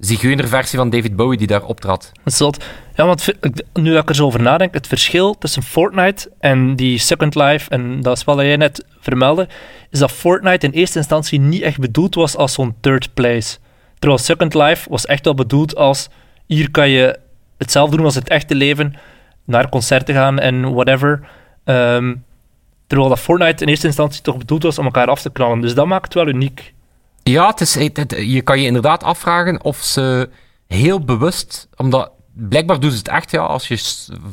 zigeunerversie 0.00 0.78
van 0.78 0.90
David 0.90 1.16
Bowie 1.16 1.38
die 1.38 1.46
daar 1.46 1.64
optrad. 1.64 2.12
Zot. 2.24 2.64
Ja, 2.94 3.06
want 3.06 3.32
nu 3.72 3.92
dat 3.92 4.02
ik 4.02 4.08
er 4.08 4.14
zo 4.14 4.24
over 4.24 4.42
nadenk, 4.42 4.74
het 4.74 4.86
verschil 4.86 5.38
tussen 5.38 5.62
Fortnite 5.62 6.30
en 6.38 6.76
die 6.76 6.98
Second 6.98 7.34
Life, 7.34 7.70
en 7.70 8.00
dat 8.00 8.18
spel 8.18 8.36
dat 8.36 8.44
jij 8.44 8.56
net 8.56 8.84
vermeldde, 9.00 9.48
is 9.90 9.98
dat 9.98 10.12
Fortnite 10.12 10.66
in 10.66 10.72
eerste 10.72 10.98
instantie 10.98 11.40
niet 11.40 11.62
echt 11.62 11.78
bedoeld 11.78 12.14
was 12.14 12.36
als 12.36 12.52
zo'n 12.52 12.74
third 12.80 13.14
place. 13.14 13.58
Terwijl 13.98 14.20
Second 14.22 14.54
Life 14.54 14.90
was 14.90 15.06
echt 15.06 15.24
wel 15.24 15.34
bedoeld 15.34 15.76
als, 15.76 16.08
hier 16.46 16.70
kan 16.70 16.88
je 16.88 17.18
hetzelfde 17.58 17.96
doen 17.96 18.04
als 18.04 18.14
het 18.14 18.28
echte 18.28 18.54
leven, 18.54 18.94
naar 19.44 19.68
concerten 19.68 20.14
gaan 20.14 20.38
en 20.38 20.72
whatever. 20.74 21.28
Ehm, 21.64 22.14
terwijl 22.86 23.08
dat 23.08 23.20
Fortnite 23.20 23.62
in 23.64 23.68
eerste 23.68 23.86
instantie 23.86 24.22
toch 24.22 24.36
bedoeld 24.36 24.62
was 24.62 24.78
om 24.78 24.84
elkaar 24.84 25.06
af 25.06 25.22
te 25.22 25.30
knallen. 25.30 25.60
Dus 25.60 25.74
dat 25.74 25.86
maakt 25.86 26.04
het 26.04 26.14
wel 26.14 26.28
uniek. 26.28 26.74
Ja, 27.22 27.54
je 28.08 28.42
kan 28.42 28.60
je 28.60 28.66
inderdaad 28.66 29.02
afvragen 29.02 29.64
of 29.64 29.76
ze 29.76 30.28
heel 30.66 31.04
bewust... 31.04 31.68
Omdat 31.76 32.10
blijkbaar 32.32 32.80
doen 32.80 32.90
ze 32.90 32.96
het 32.96 33.08
echt, 33.08 33.30
ja, 33.30 33.40
als 33.40 33.68
je 33.68 33.76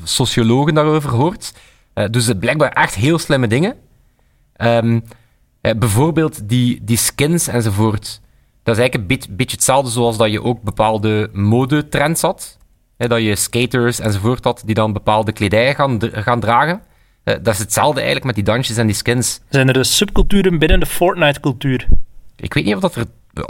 sociologen 0.03 0.73
daarover 0.73 1.09
hoort, 1.09 1.53
eh 1.93 2.05
doen 2.09 2.21
ze 2.21 2.35
blijkbaar 2.35 2.71
echt 2.71 2.95
heel 2.95 3.19
slimme 3.19 3.47
dingen. 3.47 3.75
Ehm, 4.55 4.99
eh, 5.61 5.73
bijvoorbeeld 5.75 6.49
die, 6.49 6.79
die 6.83 6.97
skins 6.97 7.47
enzovoort. 7.47 8.21
Dat 8.63 8.75
is 8.75 8.81
eigenlijk 8.81 9.27
een 9.27 9.35
beetje, 9.35 9.55
hetzelfde 9.55 9.91
zoals 9.91 10.17
dat 10.17 10.31
je 10.31 10.43
ook 10.43 10.61
bepaalde 10.61 11.29
modetrends 11.33 12.21
had. 12.21 12.57
Dat 12.97 13.21
je 13.21 13.35
skaters 13.35 13.99
enzovoort 13.99 14.43
had 14.43 14.61
die 14.65 14.75
dan 14.75 14.93
bepaalde 14.93 15.31
kledij 15.31 15.75
gaan, 15.75 15.99
gaan 16.11 16.39
dragen. 16.39 16.81
Eh, 17.23 17.35
dat 17.41 17.53
is 17.53 17.59
hetzelfde 17.59 17.95
eigenlijk 17.95 18.25
met 18.25 18.35
die 18.35 18.43
dansjes 18.43 18.77
en 18.77 18.87
die 18.87 18.95
skins. 18.95 19.39
Zijn 19.49 19.67
er 19.67 19.73
dus 19.73 19.97
subculturen 19.97 20.59
binnen 20.59 20.79
de 20.79 20.85
Fortnite-cultuur? 20.85 21.87
Ik 22.37 22.53
weet 22.53 22.65
niet 22.65 22.75
of 22.75 22.81
dat 22.81 22.95
er... 22.95 23.05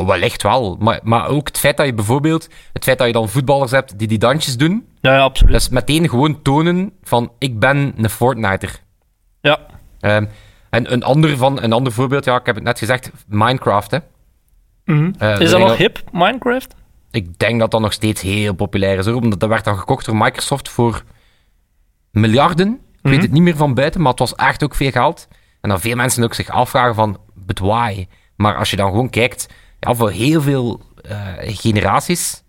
Wellicht 0.05 0.43
wel. 0.43 0.75
Maar, 0.79 0.99
maar 1.03 1.27
ook 1.27 1.47
het 1.47 1.57
feit 1.57 1.77
dat 1.77 1.85
je 1.85 1.93
bijvoorbeeld... 1.93 2.47
Het 2.73 2.83
feit 2.83 2.97
dat 2.97 3.07
je 3.07 3.13
dan 3.13 3.29
voetballers 3.29 3.71
hebt 3.71 3.99
die 3.99 4.07
die 4.07 4.17
dansjes 4.17 4.57
doen. 4.57 4.87
Ja, 5.01 5.13
ja, 5.13 5.19
absoluut. 5.21 5.51
Dat 5.51 5.61
is 5.61 5.69
meteen 5.69 6.09
gewoon 6.09 6.41
tonen 6.41 6.91
van... 7.03 7.31
Ik 7.37 7.59
ben 7.59 7.93
een 7.97 8.09
Fortniter. 8.09 8.79
Ja, 9.41 9.59
Ehm, 9.99 10.25
en 10.69 10.93
een 10.93 11.03
ander, 11.03 11.37
van, 11.37 11.63
een 11.63 11.73
ander 11.73 11.91
voorbeeld... 11.93 12.25
Ja, 12.25 12.35
ik 12.39 12.45
heb 12.45 12.55
het 12.55 12.63
net 12.63 12.79
gezegd. 12.79 13.11
Minecraft, 13.27 13.91
hè. 13.91 13.97
Mhm. 14.85 15.11
Eh, 15.17 15.39
is 15.39 15.49
dat 15.49 15.59
nog 15.59 15.77
hip, 15.77 16.03
Minecraft? 16.11 16.75
Ik 17.11 17.39
denk 17.39 17.59
dat 17.59 17.71
dat 17.71 17.81
nog 17.81 17.93
steeds 17.93 18.21
heel 18.21 18.53
populair 18.53 18.97
is, 18.97 19.05
hoor. 19.05 19.15
Omdat 19.15 19.39
dat 19.39 19.49
werd 19.49 19.63
dan 19.63 19.77
gekocht 19.77 20.05
door 20.05 20.15
Microsoft 20.17 20.69
voor 20.69 21.03
miljarden. 22.11 22.67
Ik 22.91 22.99
weet 23.01 23.13
Mhm. 23.13 23.21
het 23.21 23.31
niet 23.31 23.41
meer 23.41 23.55
van 23.55 23.73
buiten, 23.73 24.01
maar 24.01 24.09
het 24.11 24.19
was 24.19 24.35
echt 24.35 24.63
ook 24.63 24.75
veel 24.75 24.91
geld. 24.91 25.27
En 25.29 25.35
En 25.61 25.69
dan 25.69 25.79
veel 25.81 25.95
mensen 25.95 26.23
ook 26.23 26.33
zich 26.33 26.49
afvragen 26.49 26.95
van, 26.95 27.19
but 27.35 27.59
why? 27.59 28.07
Maar 28.37 28.55
als 28.55 28.69
je 28.69 28.75
dan 28.75 28.89
gewoon 28.89 29.09
kijkt, 29.09 29.47
ja, 29.79 29.93
voor 29.95 30.11
heel 30.11 30.41
veel 30.41 30.81
eh, 31.01 31.17
generaties 31.39 32.43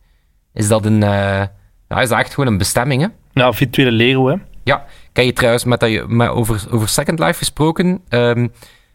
is 0.52 0.68
dat, 0.68 0.85
een, 0.85 1.02
eh, 1.02 1.47
ja, 1.88 2.00
is 2.00 2.09
dat 2.09 2.18
echt 2.18 2.35
gewoon 2.35 2.52
een 2.52 2.59
bestemming. 2.59 3.02
Hè? 3.02 3.09
Ja, 3.33 3.52
virtuele 3.52 3.90
Lego, 3.90 4.26
hè. 4.28 4.35
Ja, 4.64 4.85
kan 5.12 5.25
je 5.25 5.33
trouwens 5.33 5.64
met 5.64 5.80
dat 5.80 5.90
je, 5.90 6.04
met 6.09 6.28
over, 6.28 6.66
over 6.71 6.88
Second 6.88 7.18
Life 7.18 7.38
gesproken, 7.38 8.00
ehm, 8.09 8.49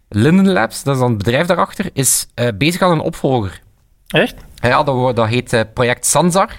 Linden 0.09 0.51
Labs, 0.51 0.83
dat 0.83 0.93
is 0.93 0.99
dan 0.99 1.09
het 1.09 1.17
bedrijf 1.17 1.47
daarachter, 1.47 1.89
is 1.93 2.27
eh, 2.33 2.47
bezig 2.57 2.81
aan 2.81 2.91
een 2.91 2.99
opvolger. 2.99 3.61
Echt? 4.07 4.35
Ja, 4.55 4.83
dat, 4.83 5.15
dat 5.15 5.27
heet 5.27 5.65
Project 5.73 6.05
Sansar. 6.05 6.49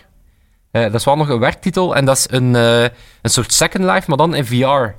Dat 0.70 0.94
is 0.94 1.04
wel 1.04 1.16
nog 1.16 1.28
een 1.28 1.38
werktitel 1.38 1.96
en 1.96 2.04
dat 2.04 2.16
is 2.16 2.26
een, 2.30 2.54
een 2.54 2.90
soort 3.22 3.52
Second 3.52 3.84
Life, 3.84 4.02
maar 4.06 4.16
dan 4.16 4.34
in 4.34 4.44
VR. 4.44 4.94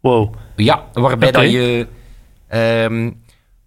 Wow. 0.00 0.34
Ja, 0.56 0.84
waarbij 0.92 1.30
dat 1.30 1.50
je... 1.50 1.86
ehm, 2.48 3.10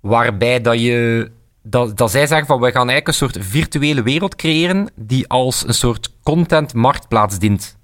waarbij 0.01 0.61
dat 0.61 0.81
je... 0.81 1.31
Dat, 1.63 1.97
dat 1.97 2.11
zij 2.11 2.27
zeggen 2.27 2.47
van, 2.47 2.59
we 2.59 2.71
gaan 2.71 2.89
eigenlijk 2.89 3.07
een 3.07 3.13
soort 3.13 3.37
virtuele 3.39 4.03
wereld 4.03 4.35
creëren 4.35 4.89
die 4.95 5.27
als 5.27 5.67
een 5.67 5.73
soort 5.73 6.13
content-marktplaats 6.23 7.39
dient. 7.39 7.77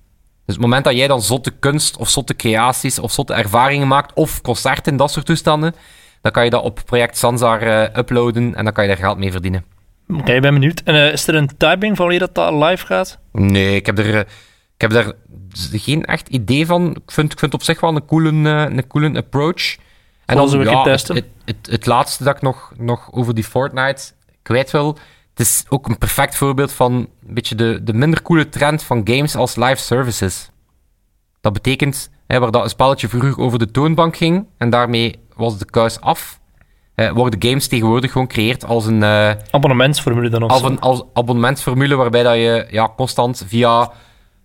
Dus 0.45 0.55
het 0.55 0.63
moment 0.63 0.83
dat 0.83 0.95
jij 0.95 1.07
dan 1.07 1.21
zotte 1.21 1.51
kunst 1.51 1.97
of 1.97 2.09
zotte 2.09 2.35
creaties 2.35 2.99
of 2.99 3.11
zotte 3.11 3.33
ervaringen 3.33 3.87
maakt, 3.87 4.13
of 4.13 4.41
concerten, 4.41 4.97
dat 4.97 5.11
soort 5.11 5.25
toestanden, 5.25 5.75
dan 6.21 6.31
kan 6.31 6.43
je 6.43 6.49
dat 6.49 6.63
op 6.63 6.81
project 6.85 7.17
Sansar 7.17 7.61
eh, 7.61 7.97
uploaden 7.97 8.55
en 8.55 8.63
dan 8.63 8.73
kan 8.73 8.83
je 8.83 8.89
daar 8.89 8.99
geld 8.99 9.17
mee 9.17 9.31
verdienen. 9.31 9.65
Oké, 10.07 10.33
ik 10.33 10.41
ben 10.41 10.53
benieuwd. 10.53 10.81
En 10.83 10.95
eh, 10.95 11.11
is 11.11 11.27
er 11.27 11.35
een 11.35 11.57
timing 11.57 11.95
van 11.95 12.05
wanneer 12.05 12.19
dat, 12.19 12.35
dat 12.35 12.53
live 12.53 12.85
gaat? 12.85 13.19
Nee, 13.31 13.75
ik 13.75 13.85
heb 13.85 13.97
er, 13.97 14.13
eh, 14.13 14.19
ik 14.75 14.81
heb 14.81 14.91
daar 14.91 15.11
geen 15.71 16.05
echt 16.05 16.27
idee 16.27 16.65
van. 16.65 16.89
Ik 16.89 17.11
vind, 17.11 17.31
ik 17.31 17.39
vind 17.39 17.51
het 17.51 17.61
op 17.61 17.63
zich 17.63 17.79
wel 17.79 17.95
een 17.95 18.05
coole, 18.05 18.29
een 18.29 18.87
coole 18.87 19.17
approach. 19.17 19.75
En 20.25 20.49
zo 20.49 20.57
weer 20.57 20.69
ja, 20.69 20.75
het, 20.75 20.83
testen. 20.83 21.15
het, 21.15 21.25
het, 21.45 21.67
het 21.69 21.85
laatste 21.85 22.23
dat 22.23 22.35
ik 22.35 22.41
nog, 22.41 22.71
nog 22.77 23.07
over 23.11 23.33
die 23.35 23.43
Fortnite 23.43 24.03
kwijt 24.41 24.71
wil. 24.71 24.87
Het 25.29 25.39
is 25.45 25.65
ook 25.69 25.87
een 25.87 25.97
perfect 25.97 26.35
voorbeeld 26.35 26.71
van 26.71 26.93
een 26.93 27.33
beetje 27.33 27.55
de, 27.55 27.79
de 27.83 27.93
minder 27.93 28.21
coole 28.21 28.49
trend 28.49 28.83
van 28.83 29.01
games 29.03 29.35
als 29.35 29.55
live 29.55 29.75
services. 29.75 30.49
Dat 31.41 31.53
betekent, 31.53 32.09
hè, 32.27 32.39
waar 32.39 32.51
dat 32.51 32.63
een 32.63 32.69
spelletje 32.69 33.07
vroeger 33.07 33.37
over 33.39 33.59
de 33.59 33.71
toonbank 33.71 34.15
ging, 34.17 34.45
en 34.57 34.69
daarmee 34.69 35.19
was 35.35 35.57
de 35.57 35.65
kuis 35.65 36.01
af, 36.01 36.39
eh, 36.95 37.11
worden 37.11 37.43
games 37.49 37.67
tegenwoordig 37.67 38.11
gewoon 38.11 38.27
gecreëerd 38.27 38.65
als 38.65 38.85
een... 38.85 39.03
eh, 39.03 39.31
Abonnementsformule 39.51 40.29
dan 40.29 40.43
of 40.43 40.51
als 40.51 40.79
als 40.79 41.03
abonnementsformule 41.13 41.95
waarbij 41.95 42.23
dat 42.23 42.35
je 42.35 42.67
ja, 42.69 42.89
constant 42.95 43.43
via 43.47 43.91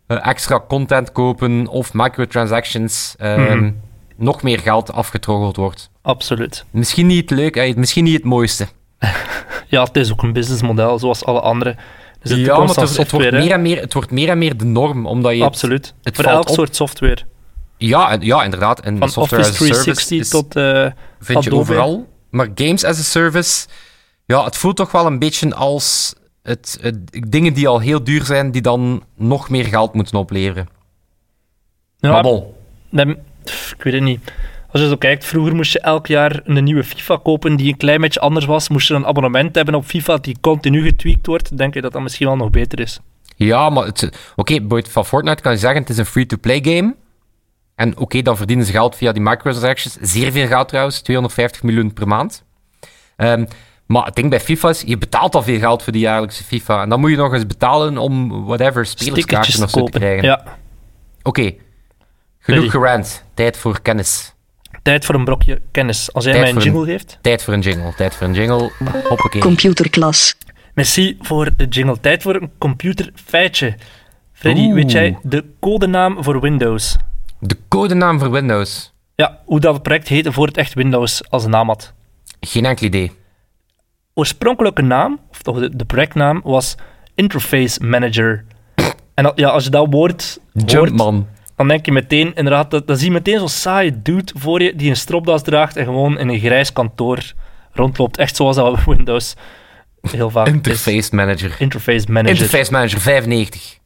eh, 0.06 0.26
extra 0.26 0.60
content 0.68 1.12
kopen 1.12 1.66
of 1.66 1.92
microtransactions 1.94 3.14
ehm, 3.18 3.40
Mhm. 3.58 3.72
Nog 4.20 4.42
meer 4.42 4.58
geld 4.58 4.92
afgetroggeld 4.92 5.56
wordt. 5.56 5.90
Absoluut. 6.02 6.64
Misschien 6.70 7.06
niet 7.06 7.30
het 7.30 7.38
leuk, 7.38 7.56
eh, 7.56 7.74
misschien 7.76 8.04
niet 8.04 8.14
het 8.14 8.24
mooiste. 8.24 8.66
Ja, 9.68 9.82
het 9.82 9.96
is 9.96 10.12
ook 10.12 10.22
een 10.22 10.32
businessmodel, 10.32 10.98
zoals 10.98 11.24
alle 11.24 11.40
andere. 11.40 11.76
Dus 12.22 12.30
het 12.30 12.40
ja, 12.40 12.58
maar 12.58 12.68
het, 12.76 13.10
wordt 13.10 13.30
meer 13.32 13.50
en 13.52 13.62
meer, 13.62 13.80
het 13.80 13.92
wordt 13.92 14.10
meer 14.10 14.28
en 14.28 14.38
meer 14.38 14.56
de 14.56 14.64
norm, 14.64 15.06
omdat 15.06 15.36
je... 15.36 15.44
Absoluut. 15.44 15.94
het 16.02 16.16
Voor 16.16 16.24
elk 16.24 16.48
op. 16.48 16.54
soort 16.54 16.76
software. 16.76 17.18
Ja, 17.76 18.10
en, 18.10 18.20
ja, 18.20 18.44
inderdaad. 18.44 18.80
En 18.80 18.98
Van 18.98 19.08
software 19.08 19.42
Office 19.42 19.62
as 19.62 19.70
a 19.70 19.74
service 19.74 20.06
360 20.06 20.18
is- 20.20 20.28
tot... 20.28 20.56
eh, 20.56 21.02
vind 21.20 21.44
je 21.44 21.54
overal. 21.54 22.08
Maar 22.30 22.48
games 22.54 22.84
as 22.84 22.98
a 22.98 23.02
service, 23.02 23.66
ja, 24.24 24.44
het 24.44 24.56
voelt 24.56 24.76
toch 24.76 24.92
wel 24.92 25.06
een 25.06 25.18
beetje 25.18 25.54
als 25.54 26.14
het, 26.42 26.78
het- 26.80 26.98
dingen 27.28 27.52
die 27.54 27.68
al 27.68 27.78
heel 27.78 28.04
duur 28.04 28.24
zijn, 28.24 28.50
die 28.50 28.62
dan 28.62 29.02
nog 29.16 29.48
meer 29.48 29.64
geld 29.64 29.94
moeten 29.94 30.18
opleveren. 30.18 30.68
ja, 31.98 32.10
Maar 32.10 32.22
bon. 32.22 32.44
Pff, 33.44 33.72
ik 33.72 33.82
weet 33.82 33.92
het 33.92 34.02
niet. 34.02 34.32
Als 34.72 34.82
je 34.82 34.88
zo 34.88 34.96
kijkt, 34.96 35.24
vroeger 35.24 35.54
moest 35.54 35.72
je 35.72 35.80
elk 35.80 36.06
jaar 36.06 36.40
een 36.44 36.64
nieuwe 36.64 36.84
FIFA 36.84 37.16
kopen 37.16 37.56
die 37.56 37.68
een 37.68 37.76
klein 37.76 38.00
beetje 38.00 38.20
anders 38.20 38.44
was. 38.46 38.68
Moest 38.68 38.88
je 38.88 38.94
een 38.94 39.06
abonnement 39.06 39.54
hebben 39.54 39.74
op 39.74 39.84
FIFA 39.84 40.16
die 40.16 40.36
continu 40.40 40.82
getweakt 40.82 41.26
wordt. 41.26 41.56
Denk 41.56 41.74
je 41.74 41.80
dat 41.80 41.92
dat 41.92 42.02
misschien 42.02 42.26
wel 42.26 42.36
nog 42.36 42.50
beter 42.50 42.80
is? 42.80 43.00
Ja, 43.36 43.70
maar 43.70 43.92
oké, 44.36 44.82
van 44.88 45.06
Fortnite 45.06 45.42
kan 45.42 45.52
je 45.52 45.58
zeggen, 45.58 45.80
het 45.80 45.90
is 45.90 45.98
een 45.98 46.06
free-to-play 46.06 46.60
game. 46.62 46.94
En 47.74 47.96
oké, 47.96 48.22
dan 48.22 48.36
verdienen 48.36 48.66
ze 48.66 48.72
geld 48.72 48.96
via 48.96 49.12
die 49.12 49.22
microtransactions. 49.22 49.96
Zeer 50.00 50.32
veel 50.32 50.46
geld 50.46 50.68
trouwens, 50.68 51.00
250 51.00 51.62
miljoen 51.62 51.92
per 51.92 52.08
maand. 52.08 52.44
Ehm, 53.16 53.44
maar 53.86 54.04
het 54.04 54.14
ding 54.14 54.30
bij 54.30 54.40
FIFA 54.40 54.68
is, 54.68 54.82
je 54.86 54.98
betaalt 54.98 55.34
al 55.34 55.42
veel 55.42 55.58
geld 55.58 55.82
voor 55.82 55.92
die 55.92 56.02
jaarlijkse 56.02 56.44
FIFA. 56.44 56.82
En 56.82 56.88
dan 56.88 57.00
moet 57.00 57.10
je 57.10 57.16
nog 57.16 57.34
eens 57.34 57.46
betalen 57.46 57.98
om 57.98 58.44
whatever, 58.44 58.94
te 58.94 59.10
nog 59.10 59.24
zo 59.26 59.66
te 59.66 59.70
kopen. 59.78 60.00
krijgen. 60.00 60.24
Ja. 60.24 60.58
Oké, 61.22 61.52
genoeg 62.40 62.70
gerant. 62.70 63.24
Tijd 63.34 63.56
voor 63.56 63.82
kennis. 63.82 64.34
Tijd 64.82 65.04
voor 65.04 65.14
een 65.14 65.24
brokje 65.24 65.60
kennis. 65.70 66.12
Als 66.12 66.24
jij 66.24 66.32
Tijd 66.32 66.44
mij 66.44 66.54
een 66.54 66.68
jingle 66.68 66.84
geeft. 66.92 67.18
Tijd 67.20 67.42
voor 67.42 67.54
een 67.54 67.60
jingle. 67.60 67.94
Tijd 67.96 68.14
voor 68.14 68.26
een 68.26 68.34
jingle. 68.34 68.70
Hoppakee. 69.08 69.40
Computerklas. 69.40 70.36
Merci 70.74 71.16
voor 71.20 71.50
de 71.56 71.64
jingle. 71.66 72.00
Tijd 72.00 72.22
voor 72.22 72.34
een 72.34 72.50
computerfeitje. 72.58 73.74
Freddy, 74.32 74.60
Oeh. 74.60 74.74
weet 74.74 74.90
jij 74.92 75.18
de 75.22 75.44
codenaam 75.60 76.24
voor 76.24 76.40
Windows? 76.40 76.96
De 77.38 77.56
codenaam 77.68 78.18
voor 78.18 78.30
Windows. 78.30 78.92
Ja, 79.14 79.38
hoe 79.44 79.60
dat 79.60 79.82
project 79.82 80.08
heette 80.08 80.32
voor 80.32 80.46
het 80.46 80.56
echt 80.56 80.74
Windows 80.74 81.30
als 81.30 81.46
naam 81.46 81.66
had. 81.68 81.92
Geen 82.40 82.64
enkel 82.64 82.86
idee. 82.86 83.12
oorspronkelijke 84.14 84.82
naam, 84.82 85.18
of 85.30 85.42
toch 85.42 85.58
de, 85.58 85.76
de 85.76 85.84
projectnaam, 85.84 86.40
was 86.44 86.74
Interface 87.14 87.84
Manager. 87.86 88.44
En 89.14 89.24
dat- 89.24 89.38
ja, 89.38 89.48
als 89.48 89.64
je 89.64 89.70
dat 89.70 89.86
woord 89.90 90.38
hoort, 90.52 90.70
Jumpman. 90.70 91.26
Dan 91.60 91.68
denk 91.68 91.86
je 91.86 91.92
meteen, 91.92 92.34
inderdaad, 92.34 92.70
dat, 92.70 92.86
dan 92.86 92.96
zie 92.96 93.06
je 93.06 93.12
meteen 93.12 93.38
zo'n 93.38 93.48
saaie 93.48 94.02
dude 94.02 94.32
voor 94.36 94.62
je 94.62 94.76
die 94.76 94.90
een 94.90 94.96
stropdas 94.96 95.42
draagt 95.42 95.76
en 95.76 95.84
gewoon 95.84 96.18
in 96.18 96.28
een 96.28 96.38
grijs 96.38 96.72
kantoor 96.72 97.32
rondloopt. 97.72 98.18
Echt 98.18 98.36
zoals 98.36 98.56
dat 98.56 98.66
op 98.66 98.80
Windows 98.96 99.36
heel 100.10 100.30
vaak 100.30 100.46
is. 100.46 100.52
Interface 100.52 101.14
Manager. 101.14 101.56
Interface 101.58 102.12
Manager. 102.12 102.36
Interface 102.36 102.72
Manager 102.72 103.00
95. 103.00 103.78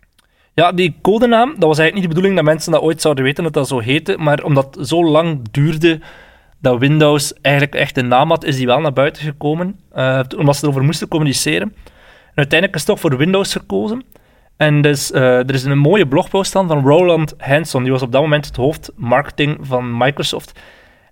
Ja, 0.54 0.73
die 0.73 0.97
codenaam, 1.02 1.49
dat 1.49 1.69
was 1.69 1.78
eigenlijk 1.78 1.95
niet 1.95 2.02
de 2.02 2.09
bedoeling 2.09 2.37
dat 2.37 2.45
mensen 2.45 2.73
dat 2.73 2.81
ooit 2.81 3.00
zouden 3.00 3.25
weten 3.25 3.45
dat 3.45 3.52
dat 3.52 3.69
zo 3.69 3.78
heette, 3.78 4.16
maar 4.19 4.43
omdat 4.43 4.75
het 4.75 4.88
zo 4.88 5.04
lang 5.04 5.49
duurde 5.50 6.00
dat 6.61 6.78
Windows 6.78 7.33
eigenlijk 7.40 7.75
echt 7.75 7.97
een 7.97 8.09
naam 8.09 8.28
had, 8.28 8.45
is 8.45 8.57
die 8.57 8.66
wel 8.66 8.81
naar 8.81 8.93
buiten 8.93 9.23
gekomen, 9.23 9.81
eh, 9.93 10.21
omdat 10.37 10.57
ze 10.57 10.64
erover 10.64 10.85
moesten 10.85 11.09
communiceren. 11.09 11.73
En 12.25 12.35
uiteindelijk 12.35 12.81
is 12.81 12.87
het 12.87 12.90
toch 12.90 13.00
voor 13.00 13.16
Windows 13.16 13.52
gekozen. 13.52 14.04
En 14.56 14.80
dus, 14.80 15.12
eh, 15.12 15.38
er 15.38 15.54
is 15.54 15.64
een 15.64 15.78
mooie 15.78 16.08
blogpost 16.08 16.52
van 16.52 16.87
Roland 16.87 17.34
Hanson, 17.38 17.82
die 17.82 17.92
was 17.92 18.02
op 18.02 18.12
dat 18.12 18.23
moment 18.23 18.46
het 18.46 18.56
hoofd 18.56 18.90
marketing 18.96 19.58
van 19.61 19.96
Microsoft. 19.96 20.61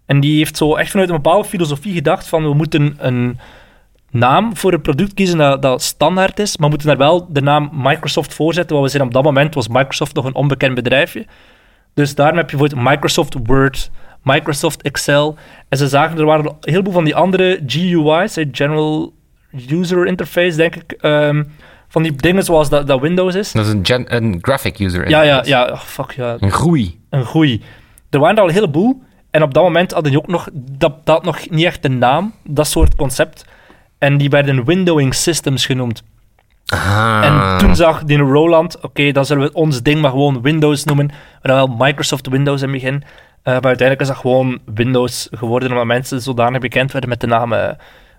En 0.06 0.20
die 0.20 0.36
heeft 0.36 0.56
zo 0.56 0.76
echt 0.76 0.90
vanuit 0.90 1.08
een 1.08 1.14
bepaalde 1.14 1.48
filosofie 1.48 1.94
gedacht 1.94 2.28
van 2.28 2.42
we 2.42 2.54
moeten 2.54 2.94
een 2.98 3.38
naam 4.10 4.56
voor 4.56 4.72
een 4.72 4.80
product 4.80 5.14
kiezen 5.14 5.60
dat, 5.60 5.82
standaard 5.82 6.38
is, 6.38 6.56
maar 6.56 6.68
moeten 6.68 6.86
daar 6.86 6.96
wel 6.96 7.32
de 7.32 7.42
naam 7.42 7.70
Microsoft 7.72 8.34
voor 8.34 8.54
zetten, 8.54 8.76
want 8.76 8.90
we 8.90 8.96
zijn 8.96 9.08
op 9.08 9.14
dat 9.14 9.22
moment 9.22 9.54
was 9.54 9.68
Microsoft 9.68 10.14
nog 10.14 10.24
een 10.24 10.34
onbekend 10.34 10.74
bedrijfje. 10.74 11.26
Dus 11.94 12.14
daarom 12.14 12.36
heb 12.36 12.50
je 12.50 12.56
bijvoorbeeld 12.56 12.90
Microsoft 12.90 13.36
Word, 13.44 13.90
Microsoft 14.22 14.82
Excel. 14.82 15.36
En 15.68 15.78
ze 15.78 15.88
zagen, 15.88 16.18
er 16.18 16.24
waren 16.24 16.46
een 16.46 16.54
heleboel 16.60 16.92
van 16.92 17.04
die 17.04 17.14
andere 17.14 17.60
GUI's, 17.66 18.38
General 18.52 19.12
User 19.68 20.06
Interface, 20.06 20.56
denk 20.56 20.74
ik, 20.74 20.92
ehm, 20.92 21.42
van 21.92 22.02
die 22.02 22.12
dingen 22.12 22.42
zoals 22.44 22.68
dat, 22.68 22.86
dat 22.86 23.00
Windows 23.00 23.34
is. 23.34 23.52
Dat 23.52 23.66
is 23.66 23.72
een, 23.72 23.86
gen- 23.86 24.14
een 24.14 24.38
graphic 24.40 24.78
user. 24.78 25.08
Ja, 25.08 25.22
ja, 25.22 25.28
interface. 25.44 25.50
ja, 25.50 25.72
oh, 25.72 25.78
fuck 25.80 26.10
ja, 26.10 26.36
Een 26.40 26.50
groei. 26.50 27.00
een 27.10 27.24
goeie. 27.24 27.62
Er 28.10 28.18
waren 28.18 28.36
er 28.36 28.42
al 28.42 28.48
een 28.48 28.54
heleboel. 28.54 29.02
En 29.30 29.42
op 29.42 29.54
dat 29.54 29.62
moment 29.62 29.92
hadden 29.92 30.10
die 30.12 30.20
ook 30.20 30.28
nog... 30.28 30.48
Dat, 30.52 30.92
dat 31.04 31.14
had 31.16 31.24
nog 31.24 31.50
niet 31.50 31.64
echt 31.64 31.84
een 31.84 31.98
naam, 31.98 32.34
dat 32.44 32.66
soort 32.66 32.94
concept. 32.96 33.44
En 33.98 34.16
die 34.18 34.30
werden 34.30 34.64
windowing 34.64 35.14
systems 35.14 35.66
genoemd. 35.66 36.02
Ah. 36.66 37.20
En 37.24 37.58
toen 37.58 37.76
zag 37.76 38.04
die 38.04 38.18
Roland... 38.18 38.80
Oké, 38.80 39.12
dan 39.12 39.24
zullen 39.26 39.42
we 39.46 39.52
ons 39.52 39.82
ding 39.82 40.00
maar 40.00 40.10
gewoon 40.10 40.42
Windows 40.42 40.84
noemen. 40.84 41.06
Maar 41.06 41.16
dan 41.42 41.56
wel 41.56 41.86
Microsoft 41.86 42.28
Windows 42.28 42.62
in 42.62 42.68
het 42.72 42.80
begin. 42.82 42.94
Eh, 42.94 43.04
maar 43.42 43.52
uiteindelijk 43.52 44.00
is 44.00 44.06
dat 44.06 44.16
gewoon 44.16 44.58
Windows 44.74 45.28
geworden... 45.30 45.70
omdat 45.70 45.86
mensen 45.86 46.20
zodanig 46.22 46.60
bekend 46.60 46.92
werden 46.92 47.10
met 47.10 47.20
de 47.20 47.26
naam 47.26 47.52
eh, 47.52 47.68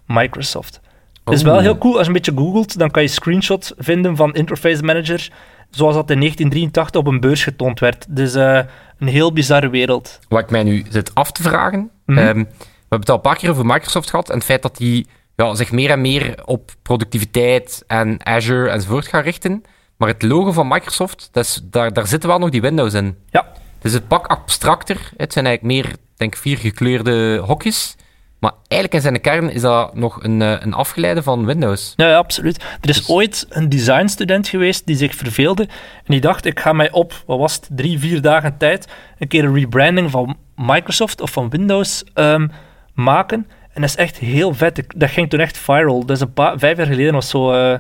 Microsoft. 0.08 0.82
Het 1.24 1.34
is 1.34 1.42
wel 1.42 1.54
Oeh. 1.54 1.64
heel 1.64 1.78
cool. 1.78 1.94
Als 1.94 2.02
je 2.02 2.08
een 2.08 2.14
beetje 2.14 2.38
googelt, 2.38 2.78
dan 2.78 2.92
kan 2.92 3.02
je 3.02 3.08
screenshots 3.08 3.74
vinden 3.78 4.16
van 4.16 4.34
Interface 4.34 4.84
Manager... 4.84 5.32
zoals 5.70 5.96
dat 5.96 6.10
in 6.10 6.20
1983 6.20 7.02
op 7.02 7.08
een 7.08 7.20
beurs 7.20 7.44
getoond 7.44 7.80
werd. 7.80 8.06
Dus 8.10 8.34
een 8.34 9.08
heel 9.08 9.34
bizarre 9.34 9.70
wereld. 9.70 10.20
Wat 10.30 10.40
ik 10.40 10.50
mij 10.50 10.64
nu 10.64 10.86
zit 10.90 11.16
af 11.16 11.32
te 11.32 11.42
vragen. 11.42 11.90
Mhm. 12.06 12.18
ehm, 12.18 12.38
we 12.38 13.00
hebben 13.00 13.00
het 13.00 13.10
al 13.10 13.16
een 13.16 13.22
paar 13.22 13.38
keer 13.38 13.50
over 13.50 13.66
Microsoft 13.66 14.10
gehad. 14.10 14.30
En 14.30 14.36
het 14.36 14.46
feit 14.46 14.62
dat 14.62 14.78
die 14.78 15.08
ja, 15.36 15.56
zich 15.56 15.72
meer 15.72 15.90
en 15.90 16.02
meer 16.02 16.42
op 16.46 16.72
productiviteit 16.82 17.84
en 17.88 18.26
Azure 18.26 18.70
enzovoort 18.70 19.08
gaan 19.08 19.24
richten. 19.24 19.64
Maar 19.98 20.08
het 20.08 20.22
logo 20.22 20.52
van 20.52 20.68
Microsoft, 20.68 21.30
dat 21.32 21.44
is, 21.44 21.62
daar, 21.64 21.94
daar 21.94 22.08
zitten 22.08 22.30
wel 22.30 22.40
nog 22.40 22.50
die 22.50 22.62
Windows 22.62 22.94
in. 22.94 23.18
Ja. 23.30 23.48
Het 23.76 23.92
is 23.92 23.94
het 23.94 24.08
pak 24.08 24.28
abstracter. 24.28 25.12
Het 25.18 25.34
zijn 25.34 25.46
eigenlijk 25.46 25.76
meer, 25.76 25.96
denk 26.16 26.36
vier 26.36 26.58
gekleurde 26.58 27.38
hokjes. 27.38 27.96
Maar 28.44 28.54
eigenlijk 28.68 28.94
in 28.94 29.02
zijn 29.10 29.22
kern 29.22 29.50
is 29.50 29.62
dat 29.62 29.96
nog 29.96 30.24
een, 30.24 30.42
eh, 30.42 30.56
een 30.60 30.74
afgeleide 30.74 31.24
van 31.24 31.46
Windows. 31.46 31.94
Ja, 31.96 32.08
ja, 32.10 32.18
absoluut. 32.18 32.64
Er 32.82 32.90
is 32.90 32.98
Dus- 32.98 33.10
ooit 33.10 33.46
een 33.50 33.70
designstudent 33.70 34.48
geweest 34.48 34.86
die 34.86 34.96
zich 34.96 35.16
verveelde 35.16 35.64
en 35.64 36.04
die 36.06 36.22
dacht, 36.22 36.46
ik 36.46 36.60
ga 36.60 36.74
mij 36.74 36.92
op, 36.92 37.24
wat 37.26 37.40
was 37.40 37.56
het, 37.56 37.70
drie, 37.72 38.00
vier 38.00 38.22
dagen 38.22 38.58
tijd 38.58 38.88
een 39.20 39.28
keer 39.28 39.44
een 39.44 39.54
rebranding 39.54 40.12
van 40.12 40.38
Microsoft 40.56 41.22
of 41.22 41.32
van 41.32 41.50
Windows 41.50 42.04
ehm, 42.14 42.48
maken. 42.94 43.48
En 43.74 43.82
dat 43.82 43.90
is 43.90 43.96
echt 43.96 44.18
heel 44.18 44.54
vet. 44.54 44.84
Dat 44.96 45.10
ging 45.10 45.30
toen 45.30 45.40
echt 45.40 45.58
viral. 45.58 46.06
Dus 46.06 46.20
een 46.20 46.34
paar, 46.34 46.60
vijf 46.60 46.78
jaar 46.78 46.88
geleden 46.88 47.16
of 47.16 47.24
zo 47.24 47.52
eh, 47.52 47.80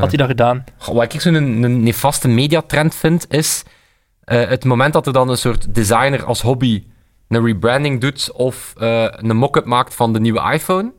had 0.00 0.08
hij 0.08 0.16
dat 0.16 0.26
gedaan. 0.28 0.64
Goh, 0.76 0.94
Wat 0.94 1.14
ik 1.14 1.20
zo'n 1.20 1.34
een, 1.34 1.62
een 1.62 1.82
nefaste 1.82 2.28
mediatrend 2.28 2.94
vind, 2.94 3.26
is 3.28 3.62
eh, 4.24 4.48
het 4.48 4.64
moment 4.64 4.92
dat 4.92 5.06
er 5.06 5.12
dan 5.12 5.28
een 5.28 5.36
soort 5.36 5.74
designer 5.74 6.24
als 6.24 6.40
hobby 6.40 6.82
een 7.34 7.44
rebranding 7.44 8.00
doet 8.00 8.32
of 8.32 8.74
eh, 8.78 9.04
een 9.10 9.36
mock-up 9.36 9.64
maakt 9.64 9.94
van 9.94 10.12
de 10.12 10.20
nieuwe 10.20 10.52
iPhone, 10.52 10.92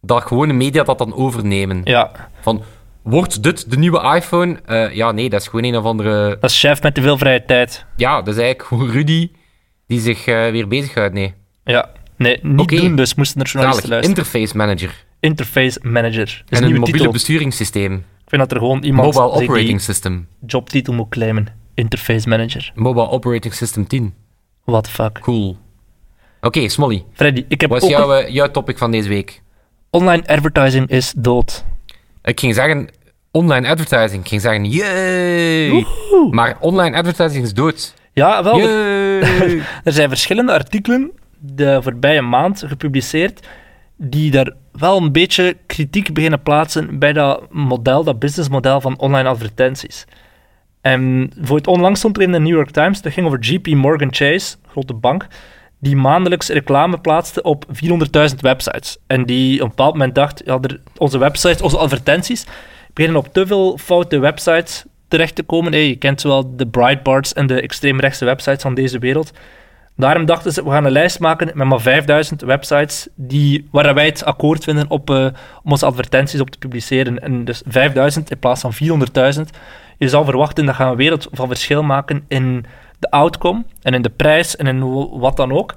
dat 0.00 0.22
gewone 0.22 0.52
media 0.52 0.82
dat 0.82 0.98
dan 0.98 1.14
overnemen. 1.14 1.80
Ja, 1.84 2.30
Van, 2.40 2.62
wordt 3.02 3.42
dit 3.42 3.70
de 3.70 3.78
nieuwe 3.78 4.14
iPhone? 4.16 4.60
Eh, 4.66 4.94
ja, 4.94 5.12
nee, 5.12 5.30
dat 5.30 5.40
is 5.40 5.48
gewoon 5.48 5.64
een 5.64 5.76
of 5.76 5.84
andere... 5.84 6.36
dat 6.40 6.50
is 6.50 6.60
chef 6.60 6.82
met 6.82 6.94
te 6.94 7.02
veel 7.02 7.18
vrije 7.18 7.44
tijd. 7.44 7.84
Ja, 7.96 8.16
dat 8.22 8.34
is 8.34 8.40
eigenlijk 8.40 8.68
gewoon 8.68 8.90
Rudy 8.90 9.30
die 9.86 10.00
zich 10.00 10.26
eh, 10.26 10.50
weer 10.50 10.68
bezighoudt. 10.68 11.14
Nee, 11.14 11.34
Ja, 11.64 11.90
nee, 12.16 12.38
niet 12.42 12.60
Oké. 12.60 12.76
doen, 12.76 12.96
dus 12.96 13.14
moesten 13.14 13.40
er 13.40 13.46
journalisten 13.46 13.88
Zalig. 13.88 14.04
luisteren. 14.04 14.32
Interface 14.34 14.56
manager. 14.56 15.04
Interface 15.20 15.78
Manager. 15.82 16.44
En 16.48 16.62
een 16.62 16.72
mobiele 16.74 16.92
titel. 16.98 17.12
besturingssysteem. 17.12 17.92
Ik 17.94 18.26
vind 18.36 18.40
dat 18.42 18.52
er 18.52 18.58
gewoon 18.58 18.82
iemand 18.82 19.14
Mobile 19.14 19.42
Operating 19.42 19.80
System. 19.80 20.26
jobtitel 20.46 20.92
moet 20.94 21.08
claimen. 21.08 21.46
Interface 21.74 22.28
Manager. 22.28 22.72
Mobile 22.74 23.08
Operating 23.08 23.54
System 23.54 23.86
10. 23.86 24.14
What 24.64 24.84
the 24.84 24.90
fuck. 24.90 25.20
Cool. 25.20 25.56
Oké, 26.40 26.68
Smolly. 26.68 27.04
Freddy, 27.12 27.44
ik 27.48 27.60
heb 27.60 27.70
Wat 27.70 27.82
ook 27.82 27.90
is 27.90 27.96
jouw, 27.96 28.12
eh, 28.12 28.28
jouw 28.34 28.50
topic 28.50 28.78
van 28.78 28.90
deze 28.90 29.08
week? 29.08 29.42
Online 29.90 30.26
advertising 30.26 30.88
is 30.88 31.12
dood. 31.16 31.64
Ik 32.22 32.40
ging 32.40 32.54
zeggen 32.54 32.88
online 33.30 33.68
advertising. 33.68 34.22
Ik 34.22 34.28
ging 34.28 34.40
zeggen, 34.40 34.64
yay! 34.64 35.86
Maar 36.30 36.56
online 36.60 36.96
advertising 36.96 37.44
is 37.44 37.54
dood. 37.54 37.94
Ja, 38.12 38.42
wel. 38.42 38.60
Er 39.84 39.92
zijn 39.92 40.08
verschillende 40.08 40.52
artikelen 40.52 41.10
de 41.38 41.82
voorbije 41.82 42.22
maand 42.22 42.62
gepubliceerd 42.66 43.46
die 43.96 44.30
daar 44.30 44.52
wel 44.72 44.96
een 44.96 45.12
beetje 45.12 45.56
kritiek 45.66 46.14
beginnen 46.14 46.42
plaatsen 46.42 46.98
bij 46.98 47.12
dat 47.12 47.52
model, 47.52 48.04
dat 48.04 48.18
businessmodel 48.18 48.80
van 48.80 48.98
online 48.98 49.28
advertenties. 49.28 50.04
En 50.80 51.32
voor 51.40 51.56
het 51.56 51.66
onlangs 51.66 51.98
stond 51.98 52.20
in 52.20 52.32
de 52.32 52.40
New 52.40 52.54
York 52.54 52.70
Times, 52.70 53.02
dat 53.02 53.12
ging 53.12 53.26
over 53.26 53.38
JP 53.38 53.66
Morgan 53.66 54.14
Chase, 54.14 54.56
grote 54.68 54.94
bank, 54.94 55.26
die 55.78 55.96
maandelijks 55.96 56.48
reclame 56.48 57.00
plaatste 57.00 57.42
op 57.42 57.64
400.000 57.66 58.36
websites. 58.40 58.98
En 59.06 59.24
die 59.24 59.54
op 59.54 59.62
een 59.62 59.68
bepaald 59.68 59.92
moment 59.92 60.14
dacht, 60.14 60.42
ja, 60.44 60.60
onze 60.96 61.18
websites, 61.18 61.62
onze 61.62 61.78
advertenties, 61.78 62.46
beginnen 62.92 63.20
op 63.20 63.32
te 63.32 63.46
veel 63.46 63.78
foute 63.78 64.18
websites 64.18 64.84
terecht 65.08 65.34
te 65.34 65.42
komen. 65.42 65.72
Hey, 65.72 65.88
je 65.88 65.96
kent 65.96 66.22
wel 66.22 66.56
de 66.56 66.66
Breitbarts 66.66 67.32
en 67.32 67.46
de 67.46 67.60
extreemrechtse 67.60 68.24
websites 68.24 68.62
van 68.62 68.74
deze 68.74 68.98
wereld. 68.98 69.32
Daarom 69.96 70.24
dachten 70.24 70.52
ze, 70.52 70.64
we 70.64 70.70
gaan 70.70 70.84
een 70.84 70.92
lijst 70.92 71.18
maken 71.18 71.50
met 71.54 71.66
maar 71.66 71.80
5000 71.80 72.40
websites 72.40 73.08
die, 73.14 73.68
waar 73.70 73.94
wij 73.94 74.06
het 74.06 74.24
akkoord 74.24 74.64
vinden 74.64 74.90
op, 74.90 75.10
eh, 75.10 75.24
om 75.62 75.70
onze 75.70 75.86
advertenties 75.86 76.40
op 76.40 76.50
te 76.50 76.58
publiceren. 76.58 77.18
En 77.18 77.44
dus 77.44 77.62
5000 77.66 78.30
in 78.30 78.38
plaats 78.38 78.60
van 78.60 78.72
400.000. 78.72 79.50
Je 80.00 80.08
zou 80.08 80.24
verwachten 80.24 80.66
dat 80.66 80.74
gaan 80.74 80.90
een 80.90 80.96
wereld 80.96 81.28
van 81.32 81.48
verschil 81.48 81.82
maken 81.82 82.24
in 82.28 82.64
de 82.98 83.10
outcome 83.10 83.64
en 83.82 83.94
in 83.94 84.02
de 84.02 84.10
prijs 84.10 84.56
en 84.56 84.66
in 84.66 85.08
wat 85.18 85.36
dan 85.36 85.52
ook. 85.52 85.74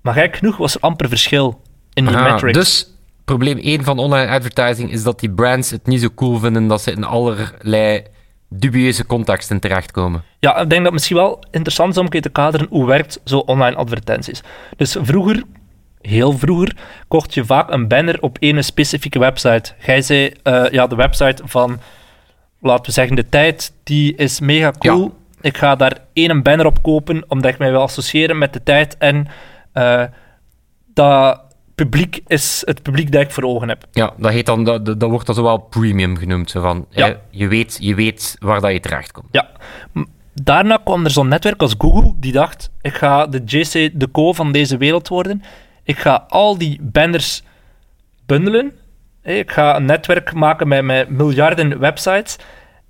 Maar 0.00 0.14
gek 0.14 0.36
genoeg 0.36 0.56
was 0.56 0.74
er 0.74 0.80
amper 0.80 1.08
verschil 1.08 1.60
in 1.92 2.06
die 2.06 2.16
Aha, 2.16 2.32
metrics. 2.32 2.58
dus 2.58 2.94
probleem 3.24 3.58
1 3.58 3.84
van 3.84 3.98
online 3.98 4.30
advertising 4.30 4.90
is 4.90 5.02
dat 5.02 5.20
die 5.20 5.30
brands 5.30 5.70
het 5.70 5.86
niet 5.86 6.00
zo 6.00 6.08
cool 6.14 6.38
vinden 6.38 6.66
dat 6.66 6.82
ze 6.82 6.90
in 6.92 7.04
allerlei 7.04 8.02
dubieuze 8.48 9.06
contexten 9.06 9.60
terechtkomen. 9.60 10.22
Ja, 10.38 10.50
ik 10.50 10.56
denk 10.56 10.70
dat 10.70 10.82
het 10.82 10.92
misschien 10.92 11.16
wel 11.16 11.44
interessant 11.50 11.90
is 11.92 11.98
om 11.98 12.04
een 12.04 12.10
keer 12.10 12.22
te 12.22 12.28
kaderen 12.28 12.66
hoe 12.70 12.86
werkt 12.86 13.20
zo 13.24 13.38
online 13.38 13.76
advertenties. 13.76 14.42
Dus 14.76 14.96
vroeger, 15.00 15.42
heel 16.00 16.38
vroeger, 16.38 16.76
kocht 17.08 17.34
je 17.34 17.44
vaak 17.44 17.70
een 17.72 17.88
banner 17.88 18.22
op 18.22 18.38
één 18.38 18.64
specifieke 18.64 19.18
website. 19.18 19.72
Jij 19.86 20.02
zei, 20.02 20.32
eh, 20.42 20.64
ja, 20.70 20.86
de 20.86 20.96
website 20.96 21.42
van, 21.46 21.78
laten 22.60 22.84
we 22.84 22.92
zeggen, 22.92 23.16
de 23.16 23.28
tijd, 23.28 23.72
die 23.82 24.14
is 24.16 24.40
mega 24.40 24.72
cool. 24.78 25.16
Ik 25.40 25.56
ga 25.56 25.76
daar 25.76 25.98
één 26.12 26.42
banner 26.42 26.66
op 26.66 26.82
kopen, 26.82 27.24
omdat 27.28 27.52
ik 27.52 27.58
mij 27.58 27.70
wil 27.70 27.80
associëren 27.82 28.38
met 28.38 28.52
de 28.52 28.62
tijd. 28.62 28.96
En 28.98 29.26
eh, 29.72 30.04
dat 30.94 31.40
publiek 31.74 32.20
is 32.26 32.62
het 32.64 32.82
publiek 32.82 33.12
dat 33.12 33.22
ik 33.22 33.30
voor 33.30 33.42
ogen 33.44 33.68
heb. 33.68 33.84
Ja, 33.92 34.12
dat, 34.16 34.30
heet 34.32 34.46
dan, 34.46 34.64
dat, 34.64 34.84
dat 34.86 35.02
wordt 35.10 35.26
dan 35.26 35.34
zo 35.34 35.42
wel 35.42 35.58
premium 35.58 36.16
genoemd. 36.16 36.50
Zo 36.50 36.60
van, 36.60 36.86
Ja. 36.90 37.06
hè, 37.06 37.14
je, 37.30 37.48
weet, 37.48 37.76
je 37.80 37.94
weet 37.94 38.36
waar 38.38 38.60
dat 38.60 38.72
je 38.72 38.80
terechtkomt. 38.80 39.26
Ja. 39.30 39.48
M- 39.92 40.04
Daarna 40.42 40.76
kwam 40.84 41.04
er 41.04 41.10
zo'n 41.10 41.28
netwerk 41.28 41.60
als 41.62 41.74
Google, 41.78 42.12
die 42.16 42.32
dacht, 42.32 42.70
ik 42.80 42.94
ga 42.94 43.26
de 43.26 43.42
JC 43.44 43.90
de 44.00 44.10
Co 44.12 44.32
van 44.32 44.52
deze 44.52 44.76
wereld 44.76 45.08
worden. 45.08 45.42
Ik 45.82 45.98
ga 45.98 46.24
al 46.28 46.58
die 46.58 46.78
banners 46.82 47.42
bundelen. 48.26 48.72
Ik 49.28 49.50
ga 49.50 49.76
een 49.76 49.84
netwerk 49.84 50.32
maken 50.32 50.68
met, 50.68 50.82
met 50.84 51.08
miljarden 51.08 51.78
websites. 51.78 52.36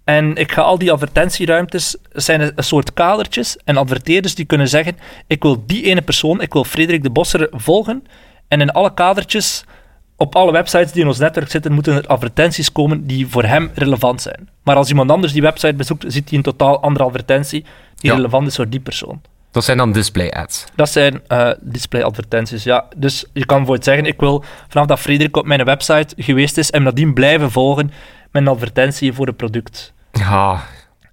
En 0.05 0.37
ik 0.37 0.53
ga 0.53 0.63
al 0.63 0.79
die 0.79 0.93
advertentieruimtes, 0.93 1.97
zijn 2.13 2.41
een, 2.41 2.53
een 2.55 2.65
soort 2.65 2.93
kadertjes. 2.93 3.57
En 3.65 3.77
adverteerders 3.77 4.35
die 4.35 4.45
kunnen 4.45 4.69
zeggen, 4.69 4.97
ik 5.27 5.43
wil 5.43 5.63
die 5.67 5.85
ene 5.85 6.03
persoon, 6.03 6.41
ik 6.41 6.53
wil 6.53 6.65
Frederik 6.65 7.03
de 7.03 7.11
Bosser 7.11 7.49
volgen. 7.51 8.05
En 8.49 8.61
in 8.61 8.71
alle 8.71 8.95
kadertjes, 8.95 9.65
op 10.17 10.37
alle 10.37 10.53
websites 10.53 10.93
die 10.93 11.03
in 11.03 11.09
ons 11.09 11.19
netwerk 11.19 11.51
zitten, 11.51 11.73
moeten 11.73 11.95
er 11.95 12.07
advertenties 12.07 12.73
komen 12.73 13.07
die 13.07 13.27
voor 13.27 13.45
hem 13.45 13.71
relevant 13.75 14.23
zijn. 14.23 14.49
Maar 14.65 14.77
als 14.77 14.89
iemand 14.89 15.11
anders 15.11 15.33
die 15.33 15.43
website 15.43 15.75
bezoekt, 15.75 16.05
ziet 16.07 16.29
hij 16.29 16.39
een 16.39 16.45
totaal 16.45 16.83
andere 16.83 17.05
advertentie 17.05 17.65
die 17.95 18.11
Ja. 18.11 18.17
relevant 18.17 18.47
is 18.47 18.57
voor 18.57 18.69
die 18.69 18.81
persoon. 18.81 19.21
Dat 19.59 19.67
zijn 19.67 19.79
dan 19.79 19.93
display 19.93 20.31
ads. 20.31 20.65
Dat 20.75 20.91
zijn 20.91 21.21
eh, 21.27 21.51
display-advertenties, 21.61 22.63
ja. 22.65 22.87
Dus 22.97 23.25
je 23.33 23.47
kan 23.47 23.57
bijvoorbeeld 23.57 23.85
zeggen, 23.85 24.07
ik 24.07 24.21
wil 24.21 24.45
vanaf 24.69 24.87
dat 24.87 25.01
Frederik 25.01 25.37
op 25.37 25.47
mijn 25.47 25.65
website 25.65 26.15
geweest 26.17 26.59
is, 26.59 26.71
en 26.71 26.83
nadien 26.83 27.15
blijven 27.15 27.51
volgen 27.51 27.91
met 28.31 28.43
een 28.43 28.49
advertentie 28.49 29.13
voor 29.13 29.29
een 29.29 29.37
product. 29.37 29.93
Ja, 30.13 30.63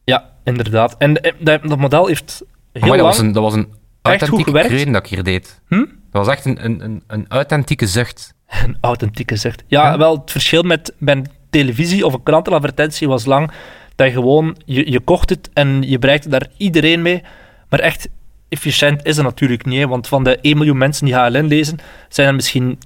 Ja, 0.04 0.30
inderdaad. 0.44 0.96
En 0.98 1.22
eh, 1.22 1.32
dat, 1.40 1.64
dat 1.64 1.78
model 1.78 2.08
heeft 2.08 2.44
heel 2.74 2.82
Amai, 2.84 2.98
dat, 2.98 3.02
lang... 3.02 3.16
was 3.16 3.20
een, 3.20 3.32
dat 3.32 3.44
was 3.44 3.54
een 3.54 3.74
authentieke 4.02 4.52
kreun 4.52 4.92
dat 4.92 5.04
ik 5.04 5.10
hier 5.10 5.24
deed. 5.24 5.62
Hm? 5.68 5.86
Dat 6.12 6.26
was 6.26 6.28
echt 6.28 6.46
een, 6.46 6.66
een, 6.66 6.84
een, 6.84 7.04
een 7.08 7.26
authentieke 7.28 7.88
zucht. 7.88 8.34
Een 8.66 8.78
authentieke. 8.82 9.38
Ja, 9.44 9.52
Ja. 9.68 9.98
wel, 9.98 10.18
het 10.18 10.32
verschil 10.32 10.64
met, 10.64 10.94
met 10.98 11.30
televisie 11.50 12.06
of 12.06 12.14
een 12.14 12.24
krantenadvertentie 12.24 13.08
was 13.08 13.26
lang 13.26 13.52
dat 13.96 14.08
je 14.08 14.14
gewoon, 14.14 14.58
je, 14.66 14.92
je 14.92 15.00
kocht 15.00 15.30
het 15.30 15.50
en 15.54 15.82
je 15.82 16.00
bereikte 16.00 16.30
daar 16.30 16.48
iedereen 16.58 17.02
mee. 17.02 17.24
Maar 17.70 17.80
echt 17.80 18.08
efficiënt 18.50 19.06
is 19.06 19.16
het 19.16 19.26
natuurlijk 19.26 19.66
niet, 19.66 19.80
hè, 19.80 19.88
want 19.88 20.08
van 20.08 20.24
de 20.24 20.38
1 20.42 20.58
miljoen 20.58 20.78
mensen 20.78 21.06
die 21.06 21.16
HLN 21.16 21.48
lezen, 21.48 21.78
zijn 22.10 22.28
er 22.28 22.36
misschien 22.36 22.80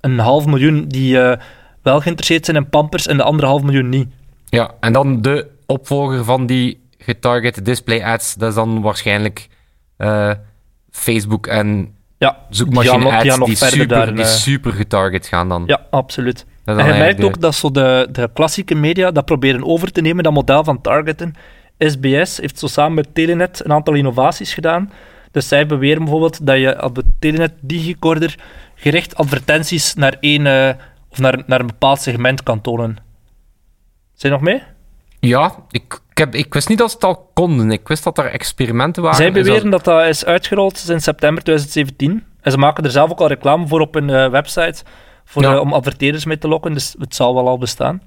een 0.00 0.18
half 0.18 0.46
miljoen 0.46 0.84
die 0.88 1.20
eh, 1.20 1.38
wel 1.82 2.00
geïnteresseerd 2.00 2.44
zijn 2.44 2.56
in 2.56 2.68
pampers 2.68 3.06
en 3.06 3.16
de 3.16 3.22
andere 3.22 3.48
half 3.48 3.62
miljoen 3.62 3.88
niet. 3.88 4.08
Ja, 4.48 4.70
en 4.80 4.92
dan 4.92 5.22
de 5.22 5.46
opvolger 5.66 6.24
van 6.24 6.46
die 6.46 6.80
getargete 6.98 7.62
display 7.62 8.02
ads, 8.02 8.34
dat 8.34 8.48
is 8.48 8.54
dan 8.54 8.80
waarschijnlijk 8.80 9.48
eh, 9.96 10.30
Facebook 10.90 11.46
en 11.46 11.94
Ja, 12.18 12.38
zoekmachine 12.50 12.98
die 12.98 13.32
ads 13.32 13.44
die, 13.44 13.56
super, 13.56 14.14
die 14.14 14.24
eh. 14.24 14.30
super 14.30 14.72
getarget 14.72 15.26
gaan 15.26 15.48
dan. 15.48 15.62
ja 15.66 15.86
absoluut. 15.90 16.46
Dat 16.64 16.78
En 16.78 16.86
je 16.86 16.92
merkt 16.92 17.24
ook 17.24 17.40
dat 17.40 17.54
zo 17.54 17.70
de, 17.70 18.08
de 18.12 18.30
klassieke 18.32 18.74
media 18.74 19.10
dat 19.10 19.24
proberen 19.24 19.64
over 19.64 19.92
te 19.92 20.00
nemen, 20.00 20.24
dat 20.24 20.32
model 20.32 20.64
van 20.64 20.80
targeten. 20.80 21.34
SBS 21.78 22.36
heeft 22.40 22.58
zo 22.58 22.66
samen 22.66 22.94
met 22.94 23.14
Telenet 23.14 23.64
een 23.64 23.72
aantal 23.72 23.94
innovaties 23.94 24.54
gedaan. 24.54 24.92
Dus 25.30 25.48
zij 25.48 25.66
beweren 25.66 25.98
bijvoorbeeld 26.02 26.46
dat 26.46 26.58
je 26.58 26.82
op 26.82 26.94
de 26.94 27.04
Telenet 27.18 27.52
Digicorder 27.60 28.34
gericht 28.74 29.16
advertenties 29.16 29.94
naar, 29.94 30.16
één, 30.20 30.46
eh, 30.46 30.74
of 31.08 31.18
naar, 31.18 31.42
naar 31.46 31.60
een 31.60 31.66
bepaald 31.66 32.00
segment 32.00 32.42
kan 32.42 32.60
tonen. 32.60 32.96
Zijn 34.14 34.32
je 34.32 34.38
nog 34.38 34.48
mee? 34.48 34.62
Ja, 35.20 35.54
ik, 35.70 36.00
ik, 36.10 36.18
heb, 36.18 36.34
ik 36.34 36.54
wist 36.54 36.68
niet 36.68 36.78
dat 36.78 36.90
ze 36.90 36.96
het 36.96 37.04
al 37.04 37.30
konden. 37.34 37.70
Ik 37.70 37.88
wist 37.88 38.04
dat 38.04 38.18
er 38.18 38.26
experimenten 38.30 39.02
waren. 39.02 39.16
Zij 39.18 39.30
dat- 39.30 39.42
beweren 39.44 39.70
dat 39.70 39.84
dat 39.84 40.06
is 40.06 40.24
uitgerold 40.24 40.76
sinds 40.78 41.04
september 41.04 41.42
2017. 41.42 42.24
En 42.40 42.50
ze 42.52 42.58
maken 42.58 42.84
er 42.84 42.90
zelf 42.90 43.10
ook 43.10 43.20
al 43.20 43.26
reclame 43.28 43.66
voor 43.66 43.80
op 43.80 43.94
hun 43.94 44.10
eh, 44.10 44.30
website, 44.30 44.82
voor, 45.24 45.42
Ja. 45.42 45.52
eh, 45.54 45.60
om 45.60 45.72
adverteerders 45.72 46.24
mee 46.24 46.38
te 46.38 46.48
lokken, 46.48 46.72
dus 46.74 46.94
het 46.98 47.14
zal 47.14 47.34
wel 47.34 47.48
al 47.48 47.58
bestaan. 47.58 48.02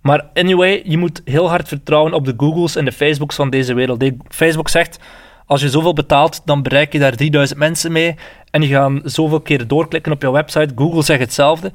Maar 0.00 0.26
anyway, 0.34 0.82
je 0.84 0.98
moet 0.98 1.22
heel 1.24 1.48
hard 1.48 1.68
vertrouwen 1.68 2.12
op 2.12 2.24
de 2.24 2.34
Googles 2.36 2.76
en 2.76 2.84
de 2.84 2.92
Facebooks 2.92 3.34
van 3.34 3.50
deze 3.50 3.74
wereld. 3.74 4.10
Facebook 4.28 4.68
zegt, 4.68 4.98
als 5.46 5.60
je 5.60 5.68
zoveel 5.68 5.92
betaalt, 5.92 6.42
dan 6.44 6.62
bereik 6.62 6.92
je 6.92 6.98
daar 6.98 7.16
3000 7.16 7.58
mensen 7.58 7.92
mee 7.92 8.16
en 8.50 8.60
die 8.60 8.70
gaan 8.70 9.00
zoveel 9.04 9.40
keer 9.40 9.66
doorklikken 9.66 10.12
op 10.12 10.22
jouw 10.22 10.32
website. 10.32 10.72
Google 10.74 11.02
zegt 11.02 11.20
hetzelfde. 11.20 11.72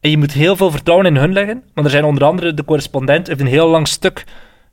En 0.00 0.10
je 0.10 0.18
moet 0.18 0.32
heel 0.32 0.56
veel 0.56 0.70
vertrouwen 0.70 1.06
in 1.06 1.16
hun 1.16 1.32
leggen. 1.32 1.62
Want 1.74 1.86
er 1.86 1.92
zijn 1.92 2.04
onder 2.04 2.24
andere, 2.24 2.54
de 2.54 2.64
correspondent 2.64 3.26
heeft 3.26 3.40
een 3.40 3.46
heel 3.46 3.68
lang 3.68 3.88
stuk 3.88 4.24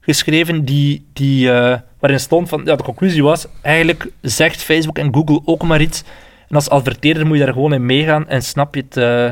geschreven 0.01 0.65
die, 0.65 1.05
die, 1.13 1.51
eh, 1.51 1.79
waarin 1.99 2.19
stond 2.19 2.49
van, 2.49 2.61
ja, 2.65 2.75
de 2.75 2.83
conclusie 2.83 3.23
was, 3.23 3.47
eigenlijk 3.61 4.07
zegt 4.21 4.63
Facebook 4.63 4.97
en 4.97 5.13
Google 5.13 5.41
ook 5.45 5.63
maar 5.63 5.81
iets. 5.81 6.03
En 6.47 6.55
als 6.55 6.69
adverteerder 6.69 7.25
moet 7.25 7.37
je 7.37 7.43
daar 7.43 7.53
gewoon 7.53 7.73
in 7.73 7.85
meegaan 7.85 8.27
en 8.27 8.41
snap 8.43 8.75
je 8.75 8.81
het... 8.81 8.97
eh, 8.97 9.25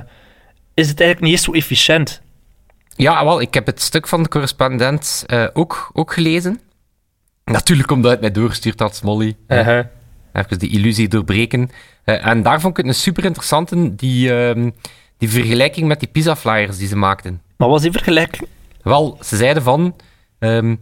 is 0.74 0.90
het 0.90 1.00
eigenlijk 1.00 1.20
niet 1.22 1.32
eens 1.32 1.44
zo 1.44 1.52
efficiënt. 1.52 2.22
Ja, 3.00 3.24
wel, 3.24 3.42
ik 3.42 3.54
heb 3.54 3.66
het 3.66 3.82
stuk 3.82 4.08
van 4.08 4.24
de 4.24 4.30
correspondent 4.30 5.24
eh, 5.28 5.48
ook, 5.54 5.90
ook 5.94 6.14
gelezen. 6.14 6.60
Natuurlijk 7.46 7.92
omdat 7.92 8.12
het 8.12 8.22
mij 8.22 8.32
doorgestuurd 8.32 8.80
had, 8.80 8.96
Smolly. 8.96 9.36
Uh-huh. 9.48 9.86
Even 10.34 10.60
die 10.60 10.70
illusie 10.70 11.08
doorbreken. 11.08 11.70
Eh, 12.04 12.26
en 12.26 12.44
daar 12.44 12.62
vond 12.62 12.78
ik 12.78 12.86
het 12.86 12.96
een 12.96 13.02
super 13.02 13.26
interessante, 13.26 13.96
die, 13.96 14.34
ehm, 14.34 14.70
die 15.18 15.30
vergelijking 15.30 15.88
met 15.88 16.00
die 16.00 16.10
pizza-flyers 16.10 16.78
die 16.78 16.88
ze 16.88 16.96
maakten. 16.96 17.42
Maar 17.58 17.70
was 17.70 17.82
die 17.82 17.92
vergelijking... 17.92 18.48
Wel, 18.82 19.18
ze 19.22 19.38
zeiden 19.38 19.64
van... 19.64 19.96
ehm, 20.40 20.76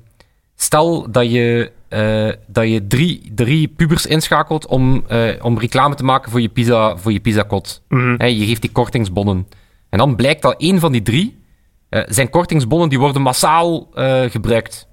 stel 0.56 1.12
dat 1.12 1.32
je, 1.32 1.72
eh, 1.88 2.32
dat 2.48 2.68
je 2.68 2.88
drie, 2.88 3.32
drie 3.36 3.68
pubers 3.68 4.06
inschakelt 4.06 4.68
om, 4.68 5.04
eh, 5.08 5.30
om 5.42 5.60
reclame 5.60 5.96
te 5.96 6.04
maken 6.04 6.32
voor 6.32 6.42
je, 6.42 6.50
pizza, 6.50 6.98
voor 6.98 7.12
je 7.12 7.20
pizzakot. 7.20 7.82
Mhm. 7.88 8.16
Hè, 8.18 8.26
je 8.26 8.46
geeft 8.46 8.62
die 8.62 8.72
kortingsbonnen. 8.72 9.48
En 9.90 9.98
dan 9.98 10.16
blijkt 10.16 10.42
dat 10.42 10.62
één 10.62 10.80
van 10.80 10.92
die 10.92 11.02
drie... 11.02 11.46
eh, 11.90 12.02
zijn 12.06 12.30
kortingsbonnen 12.30 12.90
die 12.90 13.00
worden 13.00 13.22
massaal 13.22 13.88
eh, 13.94 14.22
gebruikt. 14.22 14.88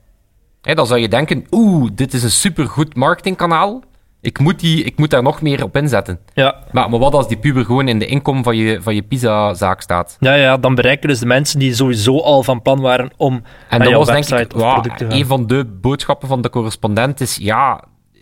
Hè, 0.63 0.75
dan 0.75 0.87
zou 0.87 1.01
je 1.01 1.09
denken... 1.09 1.47
Oeh, 1.51 1.91
dit 1.95 2.15
is 2.15 2.23
een 2.23 2.31
supergoed 2.31 2.97
marketingkanaal. 2.97 3.83
Ik 4.21 4.39
moet, 4.39 4.61
die, 4.61 4.85
ik 4.85 4.99
moet 4.99 5.11
daar 5.11 5.23
nog 5.23 5.43
meer 5.43 5.63
op 5.63 5.77
inzetten. 5.77 6.19
Ja. 6.35 6.57
Maar, 6.73 6.91
maar 6.91 6.99
wat 6.99 7.15
als 7.15 7.29
die 7.29 7.37
puber 7.37 7.65
gewoon 7.65 7.89
in 7.89 7.99
de 7.99 8.07
inkom 8.07 8.43
van 8.43 8.57
je, 8.57 8.83
van 8.83 8.95
je 8.95 9.03
pizzazaak 9.03 9.81
staat? 9.81 10.17
Ja, 10.21 10.35
ja, 10.35 10.57
dan 10.57 10.75
bereiken 10.75 11.09
dus 11.09 11.19
de 11.19 11.27
mensen 11.27 11.59
die 11.59 11.75
sowieso 11.75 12.21
al 12.21 12.43
van 12.43 12.63
plan 12.63 12.81
waren 12.81 13.11
om 13.17 13.35
En 13.69 13.79
naar 13.79 13.89
dat 13.89 13.93
was 13.93 14.07
denk 14.07 14.29
website 14.29 14.57
ik 14.57 14.63
gaan. 14.63 15.13
een 15.13 15.27
van 15.27 15.47
de 15.47 15.65
boodschappen 15.65 16.29
van 16.29 16.43
de 16.43 16.51
correspondent 16.51 17.21
is, 17.21 17.37
ja, 17.37 17.85
eh, 18.13 18.21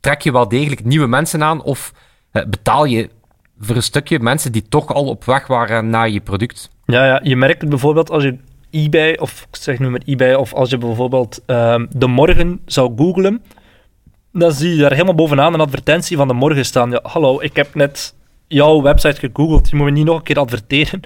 trek 0.00 0.20
je 0.20 0.32
wel 0.32 0.48
degelijk 0.48 0.84
nieuwe 0.84 1.06
mensen 1.06 1.42
aan 1.42 1.62
of 1.62 1.92
betaal 2.30 2.84
je 2.84 3.10
voor 3.58 3.76
een 3.76 3.82
stukje 3.82 4.20
mensen 4.20 4.52
die 4.52 4.68
toch 4.68 4.94
al 4.94 5.04
op 5.04 5.24
weg 5.24 5.46
waren 5.46 5.90
naar 5.90 6.08
je 6.08 6.20
product? 6.20 6.70
Ja, 6.92 7.06
ja, 7.06 7.20
je 7.22 7.36
merkt 7.36 7.60
het 7.60 7.70
bijvoorbeeld 7.70 8.10
als 8.10 8.22
je 8.22 8.36
eBay, 8.70 9.16
of 9.16 9.46
ik 9.50 9.56
zeg 9.56 9.78
nu 9.78 9.88
maar 9.88 10.00
eBay, 10.04 10.34
of 10.34 10.54
als 10.54 10.70
je 10.70 10.78
bijvoorbeeld 10.78 11.42
ehm, 11.46 11.86
de 11.90 12.06
morgen 12.06 12.60
zou 12.66 12.92
googlen, 12.96 13.42
dan 14.32 14.52
zie 14.52 14.70
je 14.70 14.80
daar 14.80 14.92
helemaal 14.92 15.14
bovenaan 15.14 15.54
een 15.54 15.60
advertentie 15.60 16.16
van 16.16 16.28
de 16.28 16.34
morgen 16.34 16.64
staan. 16.64 16.90
Ja, 16.90 17.00
hallo, 17.02 17.40
ik 17.40 17.56
heb 17.56 17.74
net 17.74 18.14
jouw 18.46 18.82
website 18.82 19.20
gegoogeld, 19.20 19.70
je 19.70 19.76
moet 19.76 19.84
me 19.84 19.90
niet 19.90 20.04
nog 20.04 20.16
een 20.16 20.22
keer 20.22 20.38
adverteren 20.38 21.00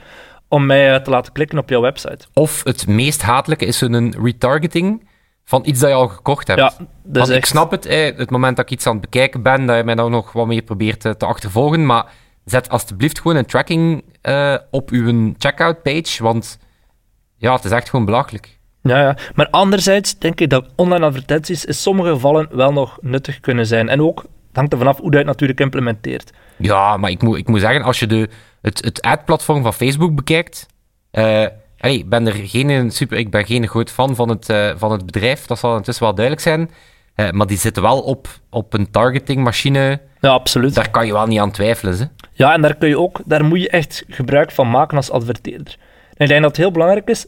om 0.48 0.66
mij 0.66 0.94
eh, 0.94 1.00
te 1.00 1.10
laten 1.10 1.32
klikken 1.32 1.58
op 1.58 1.68
jouw 1.68 1.80
website. 1.80 2.26
Of 2.32 2.64
het 2.64 2.86
meest 2.86 3.22
hatelijke 3.22 3.64
is 3.64 3.80
een 3.80 4.14
retargeting 4.22 5.08
van 5.44 5.62
iets 5.64 5.80
dat 5.80 5.88
je 5.88 5.94
al 5.94 6.08
gekocht 6.08 6.46
hebt. 6.46 6.60
Ja, 6.60 6.74
dat 7.02 7.30
ik 7.30 7.44
snap 7.44 7.70
het, 7.70 7.86
eh, 7.86 8.16
het 8.16 8.30
moment 8.30 8.56
dat 8.56 8.64
ik 8.64 8.70
iets 8.70 8.86
aan 8.86 8.92
het 8.92 9.10
bekijken 9.10 9.42
ben, 9.42 9.66
dat 9.66 9.76
je 9.76 9.84
mij 9.84 9.94
dan 9.94 10.10
nog 10.10 10.32
wat 10.32 10.46
meer 10.46 10.62
probeert 10.62 11.04
eh, 11.04 11.12
te 11.12 11.26
achtervolgen, 11.26 11.86
maar 11.86 12.06
zet 12.44 12.68
alsjeblieft 12.68 13.20
gewoon 13.20 13.36
een 13.36 13.46
tracking 13.46 14.04
eh, 14.20 14.56
op 14.70 14.90
uw 14.90 15.32
checkout 15.38 15.82
page, 15.82 16.22
want 16.22 16.58
ja, 17.36 17.54
het 17.54 17.64
is 17.64 17.70
echt 17.70 17.90
gewoon 17.90 18.04
belachelijk. 18.04 18.58
Ja, 18.82 19.00
ja. 19.00 19.16
Maar 19.34 19.48
anderzijds 19.50 20.18
denk 20.18 20.40
ik 20.40 20.50
dat 20.50 20.68
online 20.76 21.04
advertenties 21.06 21.64
in 21.64 21.74
sommige 21.74 22.12
gevallen 22.12 22.48
wel 22.56 22.72
nog 22.72 22.98
nuttig 23.00 23.40
kunnen 23.40 23.66
zijn. 23.66 23.88
En 23.88 24.02
ook, 24.02 24.18
het 24.20 24.56
hangt 24.56 24.72
er 24.72 24.78
vanaf 24.78 24.96
hoe 24.96 25.04
dat 25.04 25.12
je 25.12 25.18
het 25.18 25.26
natuurlijk 25.26 25.60
implementeert. 25.60 26.30
Ja, 26.56 26.96
maar 26.96 27.10
ik 27.10 27.22
moet, 27.22 27.38
ik 27.38 27.48
moet 27.48 27.60
zeggen, 27.60 27.82
als 27.82 27.98
je 27.98 28.06
de, 28.06 28.28
het, 28.62 28.84
het 28.84 29.02
ad-platform 29.02 29.62
van 29.62 29.74
Facebook 29.74 30.14
bekijkt. 30.14 30.66
eh, 31.10 31.46
allee, 31.78 31.98
ik 31.98 32.08
ben 32.08 32.26
er 32.26 32.32
geen 32.32 32.90
super, 32.90 33.18
ik 33.18 33.30
ben 33.30 33.46
geen 33.46 33.68
groot 33.68 33.90
fan 33.90 34.14
van 34.14 34.28
het, 34.28 34.48
eh, 34.48 34.72
van 34.76 34.92
het 34.92 35.06
bedrijf, 35.06 35.46
dat 35.46 35.58
zal 35.58 35.76
intussen 35.76 36.04
wel 36.04 36.14
duidelijk 36.14 36.44
zijn. 36.46 36.70
Eh, 37.14 37.30
maar 37.30 37.46
die 37.46 37.58
zitten 37.58 37.82
wel 37.82 38.00
op, 38.00 38.28
op 38.50 38.74
een 38.74 38.90
targetingmachine. 38.90 40.00
Ja, 40.20 40.30
absoluut. 40.30 40.74
Daar 40.74 40.90
kan 40.90 41.06
je 41.06 41.12
wel 41.12 41.26
niet 41.26 41.40
aan 41.40 41.50
twijfelen. 41.50 41.98
Hè? 41.98 42.04
Ja, 42.32 42.52
en 42.52 42.62
daar, 42.62 42.74
kun 42.74 42.88
je 42.88 42.98
ook, 42.98 43.20
daar 43.24 43.44
moet 43.44 43.60
je 43.60 43.68
echt 43.68 44.04
gebruik 44.08 44.50
van 44.50 44.70
maken 44.70 44.96
als 44.96 45.10
adverteerder. 45.10 45.76
En 46.14 46.24
ik 46.24 46.28
denk 46.28 46.40
dat 46.42 46.50
het 46.50 46.60
heel 46.60 46.70
belangrijk 46.70 47.08
is, 47.08 47.26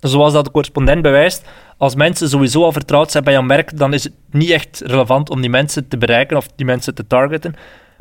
zoals 0.00 0.32
dat 0.32 0.44
de 0.44 0.50
correspondent 0.50 1.02
bewijst, 1.02 1.48
als 1.76 1.94
mensen 1.94 2.28
sowieso 2.28 2.62
al 2.62 2.72
vertrouwd 2.72 3.10
zijn 3.10 3.24
bij 3.24 3.32
jouw 3.32 3.42
merk, 3.42 3.78
dan 3.78 3.92
is 3.92 4.04
het 4.04 4.12
niet 4.30 4.50
echt 4.50 4.82
relevant 4.84 5.30
om 5.30 5.40
die 5.40 5.50
mensen 5.50 5.88
te 5.88 5.98
bereiken 5.98 6.36
of 6.36 6.46
die 6.56 6.66
mensen 6.66 6.94
te 6.94 7.06
targeten. 7.06 7.54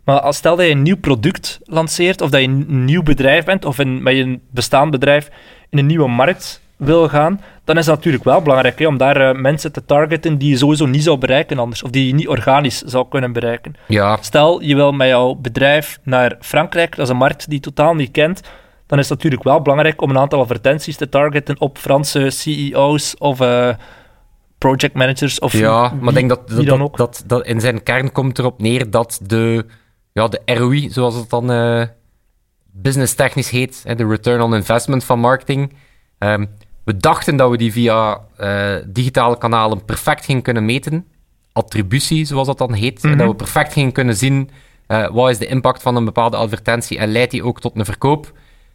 Maar 0.04 0.20
als 0.20 0.38
stel 0.38 0.56
dat 0.56 0.66
je 0.66 0.72
een 0.72 0.82
nieuw 0.82 0.98
product 0.98 1.60
lanceert, 1.64 2.22
of 2.22 2.30
dat 2.30 2.42
je 2.42 2.48
een 2.48 2.86
nieuw 2.86 3.04
bedrijf 3.04 3.46
bent, 3.46 3.66
of 3.66 3.80
in, 3.80 4.04
met 4.04 4.16
je 4.16 4.24
een 4.24 4.42
bestaand 4.50 4.92
bedrijf 4.92 5.30
in 5.70 5.78
een 5.78 5.86
nieuwe 5.86 6.10
markt 6.10 6.62
wil 6.78 7.10
gaan, 7.10 7.42
dan 7.64 7.78
is 7.78 7.86
het 7.86 7.96
natuurlijk 7.96 8.24
wel 8.24 8.42
belangrijk 8.42 8.80
hè, 8.80 8.88
om 8.88 8.98
daar 8.98 9.18
eh, 9.30 9.36
mensen 9.42 9.72
te 9.72 9.86
targeten 9.86 10.38
die 10.38 10.50
je 10.50 10.58
sowieso 10.58 10.86
niet 10.86 11.04
zou 11.04 11.18
bereiken 11.18 11.60
anders, 11.60 11.84
of 11.84 11.90
die 11.90 12.08
je 12.08 12.14
niet 12.14 12.28
organisch 12.28 12.82
zou 12.82 13.08
kunnen 13.10 13.34
bereiken. 13.34 13.76
Ja, 13.88 14.18
Stel, 14.22 14.62
je 14.62 14.76
wil 14.76 14.92
met 14.92 15.08
jouw 15.08 15.34
bedrijf 15.36 16.00
naar 16.04 16.36
Frankrijk, 16.40 16.96
dat 16.96 17.06
is 17.06 17.12
een 17.12 17.18
markt 17.18 17.46
die 17.46 17.54
je 17.56 17.60
totaal 17.60 17.94
niet 17.96 18.12
kent, 18.12 18.42
dan 18.88 19.00
is 19.00 19.10
het 19.10 19.18
natuurlijk 19.18 19.44
wel 19.44 19.62
belangrijk 19.62 20.02
om 20.02 20.10
een 20.10 20.18
aantal 20.18 20.40
advertenties 20.40 20.96
te 20.98 21.10
targeten 21.10 21.60
op 21.62 21.78
Franse 21.78 22.30
CEO's 22.30 23.16
of 23.18 23.40
eh 23.40 23.70
project 24.58 24.94
managers 24.94 25.40
of 25.40 25.54
ja 25.54 25.90
wie- 25.92 26.00
maar 26.00 26.10
ik 26.10 26.16
denk 26.16 26.30
dat, 26.30 26.48
dat, 26.48 26.58
dan 26.66 26.66
dat, 26.66 26.80
ook. 26.88 26.98
dat, 26.98 27.24
dat 27.28 27.46
in 27.46 27.60
zijn 27.62 27.84
kern 27.84 28.12
komt 28.12 28.40
erop 28.40 28.62
neer 28.62 28.90
dat 28.90 29.20
de, 29.24 29.66
ja, 30.14 30.28
de 30.28 30.42
ROI, 30.46 30.90
zoals 30.90 31.16
het 31.16 31.30
dan 31.30 31.52
eh 31.52 31.84
business 32.76 33.14
technisch 33.16 33.50
heet, 33.50 33.84
de 33.98 34.08
return 34.08 34.42
on 34.42 34.56
investment 34.56 35.04
van 35.04 35.20
marketing. 35.20 35.74
ehm, 36.18 36.46
we 36.84 36.98
dachten 36.98 37.36
dat 37.36 37.50
we 37.50 37.58
die 37.58 37.72
via 37.72 38.20
eh, 38.38 38.76
digitale 38.86 39.38
kanalen 39.38 39.86
perfect 39.86 40.26
gingen 40.26 40.42
kunnen 40.42 40.66
meten. 40.66 41.06
Attributie, 41.52 42.26
zoals 42.26 42.48
dat 42.48 42.58
dan 42.58 42.74
heet. 42.74 43.04
En 43.04 43.10
Mhm. 43.10 43.18
dat 43.18 43.28
we 43.28 43.36
perfect 43.36 43.74
gingen 43.74 43.92
kunnen 43.92 44.16
zien 44.16 44.50
eh, 44.88 45.08
wat 45.12 45.30
is 45.30 45.38
de 45.38 45.46
impact 45.46 45.82
van 45.82 45.96
een 45.96 46.06
bepaalde 46.06 46.38
advertentie 46.38 46.98
en 46.98 47.12
leidt 47.12 47.32
die 47.32 47.44
ook 47.44 47.62
tot 47.62 47.76
een 47.76 47.86
verkoop. 47.86 48.32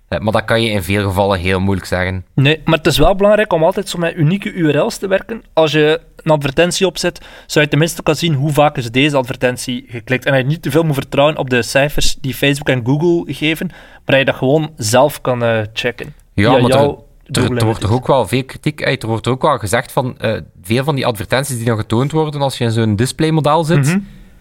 Eh, 0.09 0.19
maar 0.19 0.33
dat 0.33 0.45
kan 0.45 0.63
je 0.63 0.71
in 0.71 0.83
veel 0.83 1.03
gevallen 1.09 1.39
heel 1.39 1.61
moeilijk 1.61 1.87
zeggen. 1.87 2.25
Nee, 2.35 2.61
maar 2.65 2.77
het 2.79 2.87
is 2.87 2.99
wel 2.99 3.15
belangrijk 3.15 3.53
om 3.53 3.65
altijd 3.65 3.89
zo 3.89 3.99
met 3.99 4.15
unieke 4.17 4.53
URL's 4.53 4.97
te 4.97 5.09
werken. 5.09 5.43
Als 5.53 5.73
je 5.73 6.01
een 6.23 6.31
advertentie 6.33 6.87
opzet, 6.87 7.21
zou 7.47 7.65
je 7.65 7.71
tenminste 7.71 8.03
kunnen 8.03 8.21
zien 8.21 8.35
hoe 8.35 8.53
vaak 8.53 8.77
is 8.77 8.91
deze 8.91 9.17
advertentie 9.17 9.85
geklikt. 9.89 10.25
En 10.25 10.33
dat 10.33 10.41
je 10.41 10.47
niet 10.47 10.63
te 10.63 10.71
veel 10.71 10.83
moet 10.83 10.95
vertrouwen 10.95 11.37
op 11.37 11.51
de 11.51 11.63
cijfers 11.63 12.17
die 12.21 12.35
Facebook 12.35 12.69
en 12.69 12.85
Google 12.87 13.35
geven, 13.35 13.67
maar 13.67 13.77
dat 14.05 14.19
je 14.19 14.25
dat 14.25 14.35
gewoon 14.35 14.71
zelf 14.77 15.21
kan 15.21 15.67
checken. 15.73 16.15
Ja, 16.35 16.51
maar 16.51 16.61
jouw 16.61 17.07
er, 17.31 17.57
er 17.57 17.65
wordt 17.65 17.81
toch 17.81 17.93
ook 17.93 18.07
wel 18.07 18.27
veel 18.29 18.45
kritiek 18.45 18.85
uit. 18.85 19.03
Er 19.03 19.09
wordt 19.09 19.27
ook 19.29 19.43
wel 19.43 19.59
gezegd 19.59 19.93
van 19.93 20.19
eh, 20.19 20.33
veel 20.63 20.85
van 20.85 20.95
die 20.95 21.07
advertenties 21.07 21.57
die 21.57 21.65
dan 21.67 21.77
getoond 21.77 22.13
worden 22.13 22.41
als 22.43 22.59
je 22.59 22.65
in 22.65 22.71
zo'n 22.71 22.97
displaymodel 22.97 23.65
zit, 23.65 23.87
Mhm. 23.87 23.99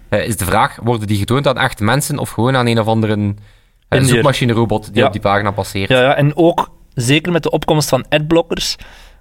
eh, 0.10 0.28
is 0.28 0.38
de 0.38 0.46
vraag: 0.46 0.78
worden 0.84 1.08
die 1.08 1.18
getoond 1.18 1.48
aan 1.48 1.58
echte 1.58 1.84
mensen 1.84 2.18
of 2.18 2.30
gewoon 2.30 2.56
aan 2.56 2.68
een 2.68 2.80
of 2.80 2.88
andere 2.88 3.34
uh, 3.90 4.02
zoekmachine-robot 4.04 4.86
die 4.94 5.02
Ja. 5.02 5.06
op 5.06 5.12
die 5.12 5.22
pagina 5.22 5.52
passeert? 5.52 5.90
Ja, 5.90 6.02
ja, 6.02 6.16
en 6.16 6.36
ook 6.36 6.70
zeker 6.94 7.32
met 7.32 7.44
de 7.44 7.50
opkomst 7.52 7.90
van 7.90 8.06
adblockers 8.10 8.76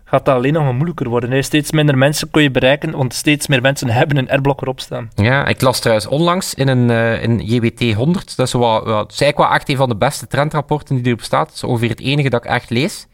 gaat 0.04 0.24
dat 0.24 0.34
alleen 0.34 0.52
nog 0.52 0.62
maar 0.62 0.74
moeilijker 0.74 1.08
worden. 1.08 1.30
hè. 1.30 1.42
Steeds 1.42 1.70
minder 1.70 1.98
mensen 1.98 2.30
kun 2.30 2.42
je 2.42 2.50
bereiken, 2.50 2.90
want 2.96 3.14
steeds 3.14 3.46
meer 3.46 3.60
mensen 3.62 3.88
hebben 3.90 4.16
een 4.16 4.30
adblocker 4.30 4.68
opstaan. 4.68 5.10
Ja, 5.14 5.46
ik 5.46 5.60
las 5.60 5.78
trouwens 5.80 6.06
onlangs 6.06 6.54
in 6.54 6.68
een 6.68 6.90
eh, 6.90 7.22
in 7.22 7.38
JWT 7.40 7.92
100, 7.94 8.36
dat 8.36 8.46
is, 8.46 8.52
wat, 8.52 8.62
wat, 8.62 8.84
dat 8.84 9.12
is 9.12 9.20
eigenlijk 9.20 9.36
wel 9.50 9.58
echt 9.58 9.68
een 9.68 9.76
van 9.76 9.88
de 9.88 9.96
beste 9.96 10.26
trendrapporten 10.26 10.96
die 10.96 11.06
erop 11.06 11.22
staat. 11.22 11.46
Dat 11.46 11.54
is 11.54 11.64
ongeveer 11.64 11.88
het 11.88 12.00
enige 12.00 12.28
dat 12.30 12.44
ik 12.44 12.50
echt 12.50 12.70
lees. 12.70 13.06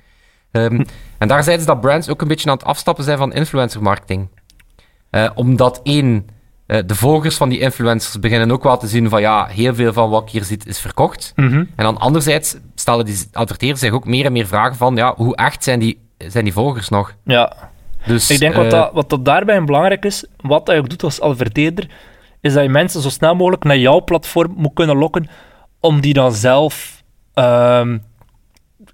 Ehm, 0.52 0.84
en 1.18 1.28
daar 1.28 1.42
zeiden 1.42 1.66
ze 1.66 1.72
dat 1.72 1.80
brands 1.80 2.08
ook 2.08 2.22
een 2.22 2.28
beetje 2.28 2.50
aan 2.50 2.56
het 2.56 2.64
afstappen 2.66 3.04
zijn 3.04 3.18
van 3.18 3.32
influencer 3.32 3.82
marketing. 3.82 4.28
Eh, 5.10 5.30
omdat 5.34 5.80
één, 5.82 6.26
eh, 6.66 6.82
de 6.86 6.94
volgers 6.94 7.36
van 7.36 7.48
die 7.48 7.58
influencers 7.58 8.20
beginnen 8.20 8.50
ook 8.50 8.62
wel 8.62 8.76
te 8.76 8.86
zien 8.86 9.08
van 9.08 9.20
ja, 9.20 9.46
heel 9.46 9.74
veel 9.74 9.92
van 9.92 10.10
wat 10.10 10.22
ik 10.22 10.28
hier 10.28 10.44
ziet 10.44 10.66
is 10.66 10.80
verkocht. 10.80 11.32
En 11.36 11.68
dan 11.76 11.98
anderzijds 11.98 12.56
stellen 12.74 13.04
die 13.04 13.16
adverteerders 13.32 13.80
zich 13.80 13.92
ook 13.92 14.06
meer 14.06 14.24
en 14.24 14.32
meer 14.32 14.46
vragen 14.46 14.76
van 14.76 14.96
ja, 14.96 15.14
hoe 15.16 15.36
echt 15.36 15.64
zijn 15.64 15.78
die, 15.78 16.00
zijn 16.18 16.44
die 16.44 16.52
volgers 16.52 16.88
nog? 16.88 17.14
Ja, 17.24 17.52
Dus, 18.06 18.30
ik 18.30 18.38
denk 18.38 18.54
wat, 18.54 18.64
eh, 18.64 18.70
dat, 18.70 18.92
wat 18.92 19.10
dat 19.10 19.24
daarbij 19.24 19.64
belangrijk 19.64 20.04
is, 20.04 20.26
wat 20.40 20.66
je 20.66 20.76
ook 20.78 20.88
doet 20.88 21.02
als 21.02 21.20
adverteerder, 21.20 21.90
is 22.40 22.52
dat 22.52 22.62
je 22.62 22.68
mensen 22.68 23.00
zo 23.00 23.08
snel 23.08 23.34
mogelijk 23.34 23.64
naar 23.64 23.78
jouw 23.78 24.04
platform 24.04 24.54
moet 24.56 24.74
kunnen 24.74 24.96
lokken 24.96 25.28
om 25.80 26.00
die 26.00 26.14
dan 26.14 26.32
zelf 26.32 27.02
ehm, 27.34 27.98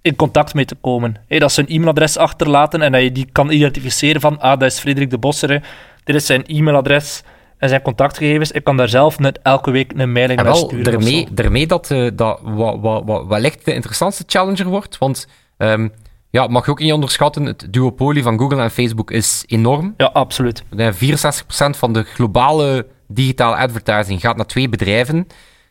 in 0.09 0.16
contact 0.16 0.55
mee 0.55 0.64
te 0.64 0.75
komen. 0.75 1.16
Dat 1.29 1.53
ze 1.53 1.61
een 1.61 1.68
e-mailadres 1.68 2.16
achterlaten 2.16 2.83
en 2.83 2.92
dat 2.92 3.03
je 3.03 3.12
die 3.12 3.29
kan 3.33 3.51
identificeren 3.51 4.21
van 4.21 4.40
ah, 4.40 4.59
dat 4.59 4.73
is 4.73 4.79
Frederik 4.79 5.11
de 5.11 5.18
Bossere, 5.18 5.62
dit 6.05 6.14
is 6.14 6.27
zijn 6.27 6.47
e-mailadres 6.47 7.23
en 7.59 7.68
zijn 7.68 7.83
contactgegevens. 7.83 8.53
Ik 8.53 8.64
kan 8.64 8.77
daar 8.77 8.88
zelf 8.88 9.18
net 9.18 9.38
elke 9.42 9.71
week 9.71 9.92
een 9.97 10.12
mailing 10.12 10.38
En 10.38 10.44
naar 10.44 10.55
sturen. 10.55 10.85
daarmee, 10.85 11.27
daarmee 11.31 11.66
dat, 11.66 11.90
eh, 11.90 12.09
dat 12.14 12.40
wat, 12.42 12.81
wat, 12.81 13.03
wat 13.05 13.27
wellicht 13.27 13.64
de 13.64 13.75
interessantste 13.75 14.25
challenger 14.27 14.66
wordt. 14.66 14.99
Want 14.99 15.29
ehm, 15.57 15.88
ja, 16.31 16.47
mag 16.47 16.64
je 16.64 16.71
ook 16.71 16.81
niet 16.81 16.92
onderschatten, 16.92 17.44
het 17.44 17.66
duopolie 17.71 18.23
van 18.23 18.38
Google 18.38 18.62
en 18.62 18.71
Facebook 18.71 19.11
is 19.11 19.44
enorm. 19.47 19.94
Ja, 19.97 20.07
absoluut. 20.07 20.62
Eh, 20.77 20.92
64% 20.92 21.77
van 21.77 21.92
de 21.92 22.03
globale 22.03 22.87
digitale 23.07 23.57
advertising 23.57 24.21
gaat 24.21 24.37
naar 24.37 24.47
twee 24.47 24.68
bedrijven. 24.68 25.27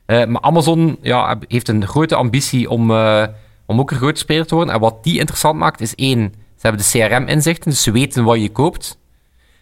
Eh, 0.06 0.26
maar 0.26 0.42
Amazon 0.42 0.98
ja, 1.02 1.38
heeft 1.48 1.68
een 1.68 1.88
grote 1.88 2.16
ambitie 2.16 2.70
om, 2.70 2.92
eh, 2.92 3.24
om 3.68 3.80
ook 3.80 3.92
een 3.92 3.98
grote 3.98 4.20
speler 4.20 4.46
te 4.46 4.56
worden. 4.56 4.74
En 4.74 4.80
wat 4.80 5.04
die 5.04 5.20
interessant 5.20 5.60
maakt, 5.60 5.82
is 5.82 5.96
één, 5.96 6.34
ze 6.36 6.68
hebben 6.68 6.82
de 6.82 7.08
CRM-inzichten, 7.08 7.70
dus 7.70 7.84
ze 7.84 7.92
weten 7.92 8.24
wat 8.24 8.42
je 8.42 8.50
koopt. 8.50 9.00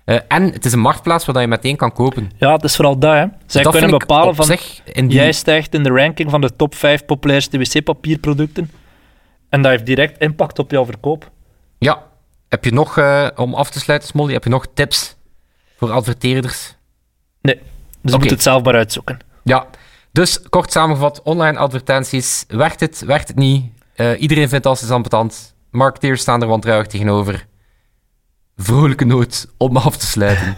Eh, 0.05 0.19
en 0.27 0.43
het 0.43 0.65
is 0.65 0.73
een 0.73 0.79
marktplaats 0.79 1.25
waar 1.25 1.41
je 1.41 1.47
meteen 1.47 1.75
kan 1.75 1.93
kopen. 1.93 2.31
Ja, 2.37 2.53
het 2.53 2.63
is 2.63 2.75
vooral 2.75 2.99
dat. 2.99 3.13
Hè. 3.13 3.25
Zij 3.45 3.63
dat 3.63 3.71
kunnen 3.71 3.97
bepalen 3.97 4.35
van... 4.35 4.57
die... 4.93 5.07
Jij 5.07 5.31
stijgt 5.31 5.73
in 5.73 5.83
de 5.83 5.89
ranking 5.89 6.29
van 6.29 6.41
de 6.41 6.55
top 6.55 6.75
5 6.75 7.05
populairste 7.05 7.57
wc-papierproducten. 7.57 8.71
En 9.49 9.61
dat 9.61 9.71
heeft 9.71 9.85
direct 9.85 10.21
impact 10.21 10.59
op 10.59 10.71
jouw 10.71 10.85
verkoop. 10.85 11.31
Ja. 11.77 12.03
Heb 12.49 12.63
je 12.63 12.71
nog, 12.71 12.97
eh, 12.97 13.27
om 13.35 13.53
af 13.53 13.69
te 13.69 13.79
sluiten, 13.79 14.09
Smolly, 14.09 14.33
heb 14.33 14.43
je 14.43 14.49
nog 14.49 14.67
tips 14.73 15.15
voor 15.77 15.91
adverteerders? 15.91 16.75
Nee, 17.41 17.59
dus 18.01 18.11
je 18.11 18.17
moet 18.17 18.29
het 18.29 18.41
zelf 18.41 18.63
maar 18.63 18.75
uitzoeken. 18.75 19.19
Ja. 19.43 19.67
Dus, 20.11 20.41
kort 20.49 20.71
samengevat, 20.71 21.21
online 21.23 21.57
advertenties. 21.57 22.45
Werkt 22.47 22.79
het, 22.79 23.03
werkt 23.05 23.27
het 23.27 23.37
niet? 23.37 23.71
Eh, 23.95 24.21
iedereen 24.21 24.49
vindt 24.49 24.65
als 24.65 24.89
ambetant. 24.89 25.55
Marketeers 25.71 26.21
staan 26.21 26.41
er 26.41 26.47
wantrouwig 26.47 26.88
tegenover. 26.88 27.45
Vrolijke 28.58 29.05
noot 29.05 29.47
om 29.58 29.77
af 29.77 29.97
te 29.97 30.05
sluiten. 30.05 30.55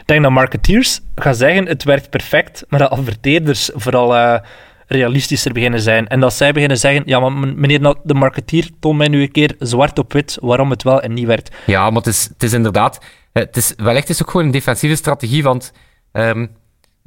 Ik 0.00 0.14
denk 0.14 0.22
dat 0.22 0.32
marketeers 0.32 1.00
gaan 1.14 1.34
zeggen 1.34 1.66
het 1.66 1.84
werkt 1.84 2.10
perfect, 2.10 2.64
maar 2.68 2.78
dat 2.78 2.90
adverteerders 2.90 3.70
vooral 3.74 4.16
eh, 4.16 4.38
realistischer 4.86 5.52
beginnen 5.52 5.80
zijn. 5.80 6.06
En 6.08 6.20
dat 6.20 6.34
zij 6.34 6.52
beginnen 6.52 6.78
zeggen, 6.78 7.02
ja, 7.06 7.20
maar 7.20 7.32
meneer 7.56 7.80
nou, 7.80 7.96
de 8.02 8.14
marketeer, 8.14 8.68
toon 8.80 8.96
mij 8.96 9.08
nu 9.08 9.22
een 9.22 9.32
keer 9.32 9.54
zwart 9.58 9.98
op 9.98 10.12
wit 10.12 10.38
waarom 10.40 10.70
het 10.70 10.82
wel 10.82 11.00
en 11.02 11.12
niet 11.12 11.26
werkt. 11.26 11.56
Ja, 11.66 11.86
maar 11.90 12.02
het 12.02 12.06
is, 12.06 12.28
het 12.32 12.42
is 12.42 12.52
inderdaad... 12.52 12.98
eh, 13.32 13.42
Het 13.42 13.56
is, 13.56 13.74
wellicht 13.76 14.08
is 14.08 14.18
het 14.18 14.26
ook 14.26 14.30
gewoon 14.32 14.46
een 14.46 14.52
defensieve 14.52 14.96
strategie, 14.96 15.42
want... 15.42 15.72
ehm, 16.12 16.46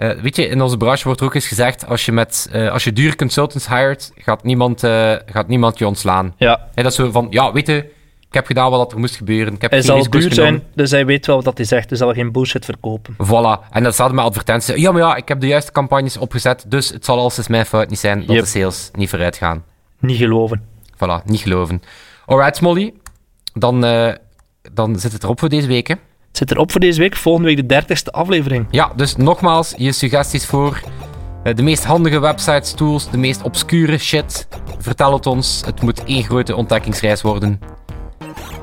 eh, 0.01 0.21
weet 0.21 0.35
je, 0.35 0.47
in 0.47 0.61
onze 0.61 0.77
branche 0.77 1.03
wordt 1.03 1.19
er 1.19 1.25
ook 1.25 1.33
eens 1.35 1.47
gezegd, 1.47 1.87
als 1.87 2.05
je, 2.05 2.11
met, 2.11 2.49
eh, 2.51 2.71
als 2.71 2.83
je 2.83 2.93
dure 2.93 3.15
consultants 3.15 3.67
hired, 3.67 4.11
gaat 4.15 4.43
niemand, 4.43 4.83
eh, 4.83 5.15
gaat 5.25 5.47
niemand 5.47 5.77
je 5.77 5.87
ontslaan. 5.87 6.33
Ja, 6.37 6.67
Hè, 6.73 6.83
dat 6.83 6.91
is 6.91 6.97
zo 6.97 7.11
van, 7.11 7.27
ja, 7.29 7.51
weet 7.51 7.67
je, 7.67 7.75
ik 8.19 8.33
heb 8.33 8.45
gedaan 8.45 8.69
wat 8.71 8.91
er 8.91 8.99
moest 8.99 9.15
gebeuren. 9.15 9.53
Ik 9.53 9.61
heb 9.61 9.71
hij 9.71 9.81
zal 9.81 10.09
duur 10.09 10.33
zijn, 10.33 10.63
dus 10.75 10.91
hij 10.91 11.05
weet 11.05 11.25
wel 11.25 11.41
wat 11.41 11.57
hij 11.57 11.65
zegt, 11.65 11.89
dus 11.89 11.97
zal 11.99 12.13
geen 12.13 12.31
bullshit 12.31 12.65
verkopen. 12.65 13.13
Voilà. 13.13 13.69
En 13.71 13.83
dat 13.83 13.93
staat 13.93 14.11
met 14.11 14.25
advertenties. 14.25 14.75
Ja, 14.75 14.91
maar 14.91 15.01
ja, 15.01 15.15
ik 15.15 15.27
heb 15.27 15.39
de 15.39 15.47
juiste 15.47 15.71
campagnes 15.71 16.17
opgezet, 16.17 16.65
dus 16.67 16.89
het 16.89 17.05
zal 17.05 17.19
alles 17.19 17.47
mijn 17.47 17.65
fout 17.65 17.89
niet 17.89 17.99
zijn 17.99 18.19
dat 18.19 18.35
Yep. 18.35 18.43
de 18.43 18.49
sales 18.49 18.89
niet 18.93 19.09
vooruit 19.09 19.37
gaan. 19.37 19.63
Niet 19.99 20.17
geloven. 20.17 20.63
Voilà, 20.95 21.23
niet 21.25 21.39
geloven. 21.39 21.81
Alright, 22.25 22.55
Smolly. 22.55 22.93
Dan, 23.53 23.81
dan 24.73 24.99
zit 24.99 25.11
het 25.11 25.23
erop 25.23 25.39
voor 25.39 25.49
deze 25.49 25.67
week, 25.67 25.87
hè. 25.87 25.95
Zit 26.31 26.51
erop 26.51 26.71
voor 26.71 26.79
deze 26.79 26.99
week, 26.99 27.15
volgende 27.15 27.47
week 27.47 27.57
de 27.57 27.65
dertigste 27.65 28.11
aflevering. 28.11 28.67
Ja, 28.69 28.91
dus 28.95 29.15
nogmaals, 29.15 29.73
je 29.77 29.91
suggesties 29.91 30.45
voor 30.45 30.81
eh, 31.43 31.55
de 31.55 31.63
meest 31.63 31.83
handige 31.83 32.19
websites, 32.19 32.71
tools, 32.71 33.09
de 33.09 33.17
meest 33.17 33.41
obscure 33.41 33.97
shit. 33.97 34.47
Vertel 34.79 35.13
het 35.13 35.25
ons. 35.25 35.61
Het 35.65 35.81
moet 35.81 36.03
één 36.03 36.23
grote 36.23 36.55
ontdekkingsreis 36.55 37.21
worden. 37.21 37.59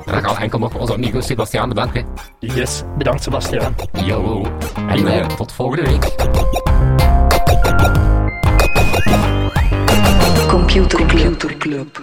En 0.05 0.15
dan 0.15 0.23
gaat 0.23 0.37
enkel 0.37 0.59
nog 0.59 0.75
onze 0.75 0.93
amigo 0.93 1.21
Sebastiaan 1.21 1.69
de 1.69 1.87
hè. 1.93 2.01
Yes, 2.39 2.83
bedankt 2.97 3.23
Sebastiaan. 3.23 3.75
Yo. 4.05 4.45
En 4.89 5.07
eh, 5.07 5.25
tot 5.25 5.51
volgende 5.51 5.89
week. 5.89 6.15
Computer 10.47 11.05
Club. 11.65 12.01